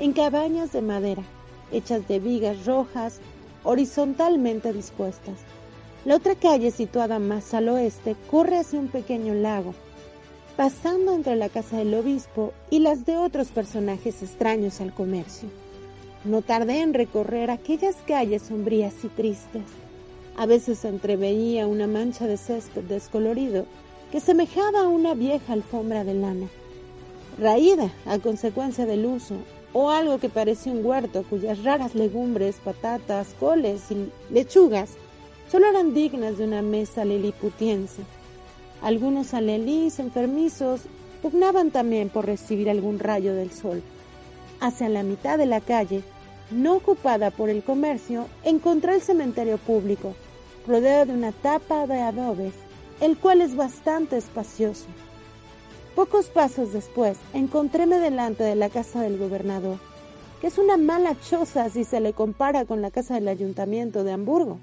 en 0.00 0.12
cabañas 0.12 0.72
de 0.72 0.82
madera, 0.82 1.22
hechas 1.70 2.08
de 2.08 2.18
vigas 2.18 2.66
rojas, 2.66 3.20
horizontalmente 3.62 4.72
dispuestas. 4.72 5.36
La 6.04 6.16
otra 6.16 6.34
calle, 6.34 6.72
situada 6.72 7.20
más 7.20 7.54
al 7.54 7.68
oeste, 7.68 8.16
corre 8.28 8.58
hacia 8.58 8.80
un 8.80 8.88
pequeño 8.88 9.34
lago, 9.34 9.72
pasando 10.56 11.14
entre 11.14 11.36
la 11.36 11.48
casa 11.48 11.76
del 11.76 11.94
obispo 11.94 12.52
y 12.70 12.80
las 12.80 13.06
de 13.06 13.18
otros 13.18 13.50
personajes 13.52 14.20
extraños 14.24 14.80
al 14.80 14.92
comercio. 14.92 15.48
No 16.24 16.42
tardé 16.42 16.80
en 16.80 16.92
recorrer 16.92 17.52
aquellas 17.52 17.94
calles 18.04 18.42
sombrías 18.42 18.94
y 19.04 19.08
tristes. 19.10 19.62
A 20.36 20.44
veces 20.44 20.84
entreveía 20.84 21.68
una 21.68 21.86
mancha 21.86 22.26
de 22.26 22.36
césped 22.36 22.82
descolorido 22.82 23.64
que 24.10 24.18
semejaba 24.18 24.80
a 24.80 24.88
una 24.88 25.14
vieja 25.14 25.52
alfombra 25.52 26.02
de 26.02 26.14
lana, 26.14 26.48
raída 27.38 27.90
a 28.06 28.18
consecuencia 28.18 28.86
del 28.86 29.06
uso, 29.06 29.36
o 29.72 29.90
algo 29.90 30.18
que 30.18 30.28
parecía 30.28 30.72
un 30.72 30.84
huerto 30.84 31.24
cuyas 31.28 31.62
raras 31.62 31.94
legumbres, 31.94 32.56
patatas, 32.64 33.34
coles 33.38 33.90
y 33.90 34.10
lechugas 34.32 34.90
solo 35.50 35.68
eran 35.68 35.94
dignas 35.94 36.38
de 36.38 36.44
una 36.44 36.62
mesa 36.62 37.04
liliputiense. 37.04 38.02
Algunos 38.82 39.34
alelís 39.34 39.98
enfermizos 39.98 40.82
pugnaban 41.22 41.70
también 41.70 42.08
por 42.08 42.26
recibir 42.26 42.70
algún 42.70 42.98
rayo 42.98 43.34
del 43.34 43.52
sol 43.52 43.82
hacia 44.60 44.88
la 44.88 45.02
mitad 45.02 45.38
de 45.38 45.46
la 45.46 45.60
calle, 45.60 46.02
no 46.50 46.76
ocupada 46.76 47.30
por 47.30 47.48
el 47.48 47.62
comercio, 47.62 48.26
encontré 48.44 48.94
el 48.94 49.00
cementerio 49.00 49.58
público, 49.58 50.14
rodeado 50.66 51.06
de 51.06 51.18
una 51.18 51.32
tapa 51.32 51.86
de 51.86 52.00
adobes, 52.00 52.54
el 53.00 53.16
cual 53.16 53.40
es 53.40 53.56
bastante 53.56 54.18
espacioso. 54.18 54.86
Pocos 56.00 56.30
pasos 56.30 56.72
después, 56.72 57.18
encontréme 57.34 57.98
delante 57.98 58.42
de 58.42 58.54
la 58.54 58.70
casa 58.70 59.02
del 59.02 59.18
gobernador, 59.18 59.76
que 60.40 60.46
es 60.46 60.56
una 60.56 60.78
mala 60.78 61.14
choza 61.20 61.68
si 61.68 61.84
se 61.84 62.00
le 62.00 62.14
compara 62.14 62.64
con 62.64 62.80
la 62.80 62.90
casa 62.90 63.16
del 63.16 63.28
ayuntamiento 63.28 64.02
de 64.02 64.12
Hamburgo, 64.12 64.58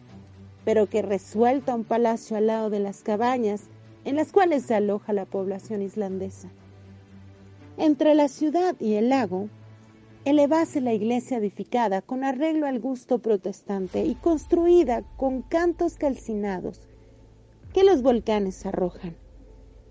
pero 0.66 0.90
que 0.90 1.04
resuelta 1.04 1.76
un 1.76 1.84
palacio 1.84 2.38
al 2.38 2.48
lado 2.48 2.72
de 2.72 2.80
las 2.80 3.04
cabañas 3.04 3.66
en 4.04 4.16
las 4.16 4.32
cuales 4.32 4.64
se 4.64 4.74
aloja 4.74 5.14
la 5.14 5.26
población 5.26 5.84
islandesa. 5.84 6.50
Entre 7.78 8.16
la 8.16 8.30
ciudad 8.30 8.76
y 8.80 8.96
el 8.96 9.10
lago 9.10 9.48
elevase 10.26 10.82
la 10.82 10.94
iglesia 10.94 11.38
edificada 11.38 12.02
con 12.02 12.24
arreglo 12.24 12.66
al 12.66 12.80
gusto 12.80 13.20
protestante 13.20 14.04
y 14.04 14.16
construida 14.16 15.04
con 15.18 15.44
cantos 15.44 15.98
calcinados 15.98 16.82
que 17.76 17.84
los 17.84 18.02
volcanes 18.02 18.66
arrojan. 18.66 19.27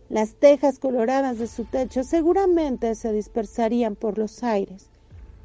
Las 0.09 0.35
tejas 0.35 0.79
coloradas 0.79 1.39
de 1.39 1.49
su 1.49 1.65
techo 1.65 2.05
seguramente 2.05 2.95
se 2.95 3.13
dispersarían 3.13 3.97
por 3.97 4.19
los 4.19 4.45
aires, 4.45 4.89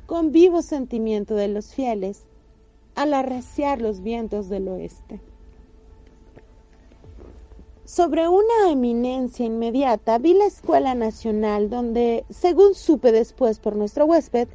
con 0.05 0.31
vivo 0.31 0.61
sentimiento 0.61 1.33
de 1.33 1.47
los 1.47 1.73
fieles, 1.73 2.25
al 2.93 3.15
arreciar 3.15 3.81
los 3.81 4.01
vientos 4.01 4.49
del 4.49 4.67
oeste. 4.67 5.19
Sobre 7.85 8.27
una 8.27 8.69
eminencia 8.69 9.45
inmediata 9.47 10.19
vi 10.19 10.35
la 10.35 10.45
Escuela 10.45 10.93
Nacional 10.93 11.71
donde, 11.71 12.23
según 12.29 12.75
supe 12.75 13.11
después 13.11 13.57
por 13.57 13.75
nuestro 13.75 14.05
huésped, 14.05 14.47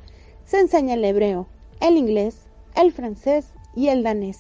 se 0.45 0.61
enseña 0.61 0.95
el 0.95 1.05
hebreo, 1.05 1.49
el 1.81 1.97
inglés, 1.97 2.47
el 2.77 2.93
francés 2.93 3.49
y 3.75 3.89
el 3.89 4.05
danés, 4.05 4.39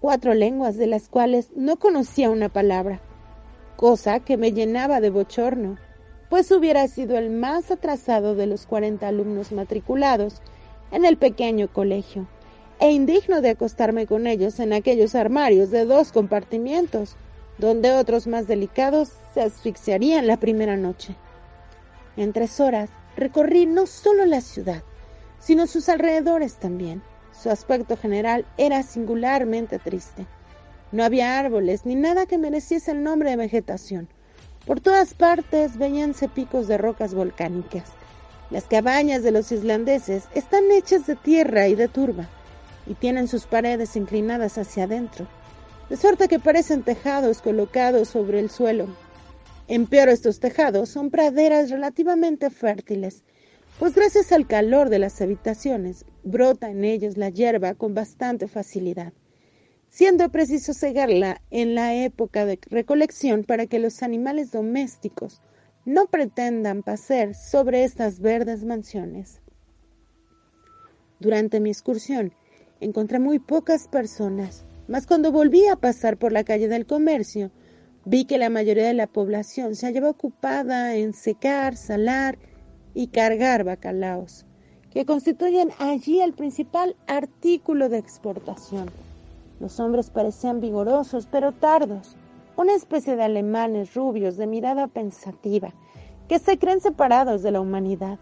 cuatro 0.00 0.32
lenguas 0.32 0.76
de 0.76 0.86
las 0.86 1.08
cuales 1.10 1.50
no 1.54 1.76
conocía 1.76 2.30
una 2.30 2.48
palabra, 2.48 3.02
cosa 3.78 4.18
que 4.18 4.36
me 4.36 4.50
llenaba 4.50 5.00
de 5.00 5.08
bochorno, 5.08 5.78
pues 6.28 6.50
hubiera 6.50 6.88
sido 6.88 7.16
el 7.16 7.30
más 7.30 7.70
atrasado 7.70 8.34
de 8.34 8.48
los 8.48 8.66
cuarenta 8.66 9.06
alumnos 9.06 9.52
matriculados 9.52 10.42
en 10.90 11.04
el 11.04 11.16
pequeño 11.16 11.72
colegio, 11.72 12.26
e 12.80 12.90
indigno 12.90 13.40
de 13.40 13.50
acostarme 13.50 14.08
con 14.08 14.26
ellos 14.26 14.58
en 14.58 14.72
aquellos 14.72 15.14
armarios 15.14 15.70
de 15.70 15.84
dos 15.84 16.10
compartimientos, 16.10 17.14
donde 17.58 17.92
otros 17.92 18.26
más 18.26 18.48
delicados 18.48 19.12
se 19.32 19.42
asfixiarían 19.42 20.26
la 20.26 20.38
primera 20.38 20.76
noche. 20.76 21.14
En 22.16 22.32
tres 22.32 22.58
horas 22.58 22.90
recorrí 23.16 23.66
no 23.66 23.86
solo 23.86 24.26
la 24.26 24.40
ciudad, 24.40 24.82
sino 25.38 25.68
sus 25.68 25.88
alrededores 25.88 26.56
también. 26.56 27.00
Su 27.30 27.48
aspecto 27.48 27.96
general 27.96 28.44
era 28.56 28.82
singularmente 28.82 29.78
triste. 29.78 30.26
No 30.90 31.04
había 31.04 31.38
árboles 31.38 31.84
ni 31.84 31.94
nada 31.94 32.26
que 32.26 32.38
mereciese 32.38 32.92
el 32.92 33.02
nombre 33.02 33.30
de 33.30 33.36
vegetación. 33.36 34.08
Por 34.66 34.80
todas 34.80 35.14
partes 35.14 35.76
veíanse 35.76 36.28
picos 36.28 36.68
de 36.68 36.78
rocas 36.78 37.14
volcánicas. 37.14 37.90
Las 38.50 38.64
cabañas 38.64 39.22
de 39.22 39.30
los 39.30 39.52
islandeses 39.52 40.24
están 40.34 40.70
hechas 40.70 41.06
de 41.06 41.16
tierra 41.16 41.68
y 41.68 41.74
de 41.74 41.88
turba, 41.88 42.28
y 42.86 42.94
tienen 42.94 43.28
sus 43.28 43.44
paredes 43.44 43.96
inclinadas 43.96 44.56
hacia 44.56 44.84
adentro, 44.84 45.26
de 45.90 45.96
suerte 45.96 46.28
que 46.28 46.38
parecen 46.38 46.82
tejados 46.82 47.42
colocados 47.42 48.08
sobre 48.08 48.40
el 48.40 48.48
suelo. 48.48 48.88
En 49.68 49.86
estos 49.90 50.40
tejados 50.40 50.88
son 50.88 51.10
praderas 51.10 51.70
relativamente 51.70 52.48
fértiles, 52.48 53.22
pues 53.78 53.94
gracias 53.94 54.32
al 54.32 54.46
calor 54.46 54.88
de 54.88 54.98
las 54.98 55.20
habitaciones 55.20 56.06
brota 56.24 56.70
en 56.70 56.84
ellos 56.84 57.18
la 57.18 57.28
hierba 57.28 57.74
con 57.74 57.94
bastante 57.94 58.48
facilidad, 58.48 59.12
siendo 59.98 60.28
preciso 60.28 60.74
cegarla 60.74 61.42
en 61.50 61.74
la 61.74 61.92
época 61.92 62.46
de 62.46 62.60
recolección 62.70 63.42
para 63.42 63.66
que 63.66 63.80
los 63.80 64.04
animales 64.04 64.52
domésticos 64.52 65.42
no 65.84 66.06
pretendan 66.06 66.84
pasar 66.84 67.34
sobre 67.34 67.82
estas 67.82 68.20
verdes 68.20 68.64
mansiones. 68.64 69.40
Durante 71.18 71.58
mi 71.58 71.70
excursión 71.70 72.32
encontré 72.78 73.18
muy 73.18 73.40
pocas 73.40 73.88
personas, 73.88 74.64
mas 74.86 75.04
cuando 75.04 75.32
volví 75.32 75.66
a 75.66 75.74
pasar 75.74 76.16
por 76.16 76.30
la 76.30 76.44
calle 76.44 76.68
del 76.68 76.86
comercio, 76.86 77.50
vi 78.04 78.24
que 78.24 78.38
la 78.38 78.50
mayoría 78.50 78.86
de 78.86 78.94
la 78.94 79.08
población 79.08 79.74
se 79.74 79.86
hallaba 79.86 80.10
ocupada 80.10 80.94
en 80.94 81.12
secar, 81.12 81.76
salar 81.76 82.38
y 82.94 83.08
cargar 83.08 83.64
bacalaos, 83.64 84.46
que 84.92 85.04
constituyen 85.04 85.70
allí 85.80 86.20
el 86.20 86.34
principal 86.34 86.94
artículo 87.08 87.88
de 87.88 87.98
exportación. 87.98 89.07
Los 89.60 89.80
hombres 89.80 90.10
parecían 90.10 90.60
vigorosos, 90.60 91.28
pero 91.30 91.52
tardos, 91.52 92.16
una 92.56 92.74
especie 92.74 93.16
de 93.16 93.24
alemanes 93.24 93.94
rubios 93.94 94.36
de 94.36 94.46
mirada 94.46 94.86
pensativa, 94.86 95.72
que 96.28 96.38
se 96.38 96.58
creen 96.58 96.80
separados 96.80 97.42
de 97.42 97.50
la 97.50 97.60
humanidad, 97.60 98.18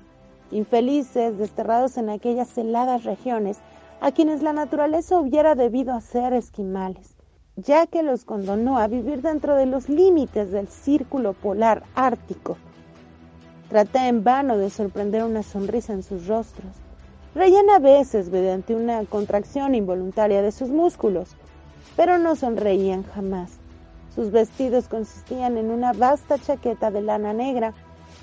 infelices, 0.50 1.38
desterrados 1.38 1.96
en 1.96 2.10
aquellas 2.10 2.56
heladas 2.56 3.04
regiones 3.04 3.58
a 4.00 4.12
quienes 4.12 4.42
la 4.42 4.52
naturaleza 4.52 5.18
hubiera 5.18 5.54
debido 5.54 5.94
hacer 5.94 6.32
esquimales, 6.32 7.16
ya 7.56 7.86
que 7.86 8.02
los 8.02 8.24
condonó 8.24 8.78
a 8.78 8.86
vivir 8.86 9.22
dentro 9.22 9.56
de 9.56 9.66
los 9.66 9.88
límites 9.88 10.52
del 10.52 10.68
círculo 10.68 11.32
polar 11.32 11.82
ártico, 11.94 12.56
Traté 13.68 14.06
en 14.06 14.22
vano 14.22 14.58
de 14.58 14.70
sorprender 14.70 15.24
una 15.24 15.42
sonrisa 15.42 15.92
en 15.92 16.04
sus 16.04 16.28
rostros. 16.28 16.70
Reían 17.36 17.68
a 17.68 17.78
veces 17.78 18.30
mediante 18.30 18.74
una 18.74 19.04
contracción 19.04 19.74
involuntaria 19.74 20.40
de 20.40 20.52
sus 20.52 20.70
músculos, 20.70 21.36
pero 21.94 22.16
no 22.16 22.34
sonreían 22.34 23.02
jamás. 23.02 23.58
Sus 24.14 24.30
vestidos 24.30 24.88
consistían 24.88 25.58
en 25.58 25.70
una 25.70 25.92
vasta 25.92 26.38
chaqueta 26.38 26.90
de 26.90 27.02
lana 27.02 27.34
negra, 27.34 27.74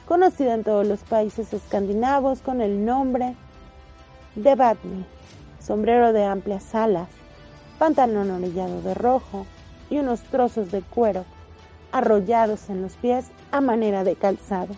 conocida 0.08 0.56
en 0.56 0.64
todos 0.64 0.88
los 0.88 1.02
países 1.02 1.54
escandinavos 1.54 2.42
con 2.42 2.60
el 2.60 2.86
nombre 2.86 3.36
de 4.34 4.56
Batney, 4.56 5.06
sombrero 5.60 6.12
de 6.12 6.26
amplias 6.26 6.74
alas, 6.74 7.08
pantalón 7.78 8.32
orillado 8.32 8.82
de 8.82 8.96
rojo 8.96 9.46
y 9.92 10.00
unos 10.00 10.22
trozos 10.24 10.72
de 10.72 10.82
cuero 10.82 11.24
arrollados 11.92 12.68
en 12.72 12.82
los 12.82 12.96
pies 12.96 13.28
a 13.52 13.62
manera 13.62 14.04
de 14.04 14.16
calzado. 14.16 14.74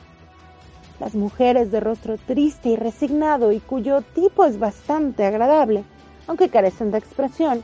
Las 1.00 1.14
mujeres 1.14 1.72
de 1.72 1.82
rostro 1.82 2.18
triste 2.18 2.70
y 2.70 2.76
resignado 2.78 3.52
y 3.52 3.60
cuyo 3.60 4.02
tipo 4.02 4.46
es 4.46 4.60
bastante 4.60 5.26
agradable, 5.26 5.84
aunque 6.28 6.50
carecen 6.50 6.92
de 6.92 6.98
expresión, 6.98 7.64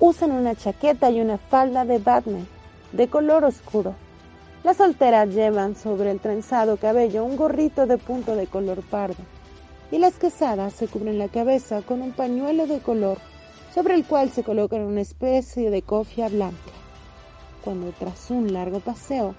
usan 0.00 0.32
una 0.32 0.54
chaqueta 0.54 1.10
y 1.10 1.20
una 1.20 1.38
falda 1.38 1.84
de 1.84 1.98
Batman 1.98 2.46
de 2.92 3.08
color 3.08 3.44
oscuro. 3.44 3.94
Las 4.64 4.78
solteras 4.78 5.28
llevan 5.28 5.76
sobre 5.76 6.10
el 6.10 6.18
trenzado 6.18 6.76
cabello 6.76 7.24
un 7.24 7.36
gorrito 7.36 7.86
de 7.86 7.98
punto 7.98 8.34
de 8.34 8.48
color 8.48 8.82
pardo 8.82 9.22
y 9.92 9.98
las 9.98 10.14
casadas 10.14 10.72
se 10.72 10.88
cubren 10.88 11.18
la 11.18 11.28
cabeza 11.28 11.82
con 11.82 12.02
un 12.02 12.12
pañuelo 12.12 12.66
de 12.66 12.80
color 12.80 13.18
sobre 13.72 13.94
el 13.94 14.04
cual 14.04 14.30
se 14.30 14.42
colocan 14.42 14.80
una 14.80 15.02
especie 15.02 15.70
de 15.70 15.82
cofia 15.82 16.28
blanca. 16.28 16.72
Cuando 17.62 17.92
tras 17.92 18.30
un 18.30 18.52
largo 18.52 18.80
paseo 18.80 19.34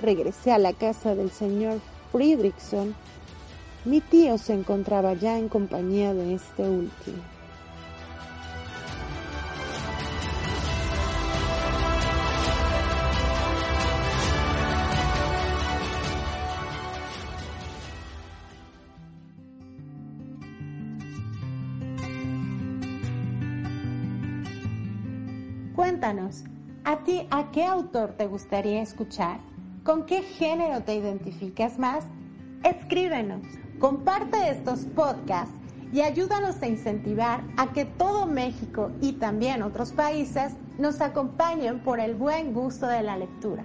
regresé 0.00 0.52
a 0.52 0.58
la 0.58 0.72
casa 0.72 1.14
del 1.14 1.30
señor 1.30 1.78
Friedrichson, 2.12 2.94
mi 3.86 4.02
tío 4.02 4.36
se 4.36 4.52
encontraba 4.52 5.14
ya 5.14 5.38
en 5.38 5.48
compañía 5.48 6.12
de 6.12 6.34
este 6.34 6.62
último. 6.62 7.22
Cuéntanos, 25.74 26.44
¿a 26.84 26.98
ti 27.04 27.26
a 27.30 27.50
qué 27.52 27.64
autor 27.64 28.12
te 28.18 28.26
gustaría 28.26 28.82
escuchar? 28.82 29.51
¿Con 29.84 30.06
qué 30.06 30.22
género 30.22 30.82
te 30.84 30.94
identificas 30.94 31.76
más? 31.76 32.04
Escríbenos, 32.62 33.42
comparte 33.80 34.48
estos 34.48 34.84
podcasts 34.84 35.52
y 35.92 36.02
ayúdanos 36.02 36.62
a 36.62 36.68
incentivar 36.68 37.42
a 37.56 37.72
que 37.72 37.84
todo 37.84 38.26
México 38.26 38.92
y 39.00 39.14
también 39.14 39.60
otros 39.60 39.90
países 39.90 40.52
nos 40.78 41.00
acompañen 41.00 41.80
por 41.80 41.98
el 41.98 42.14
buen 42.14 42.54
gusto 42.54 42.86
de 42.86 43.02
la 43.02 43.16
lectura. 43.16 43.64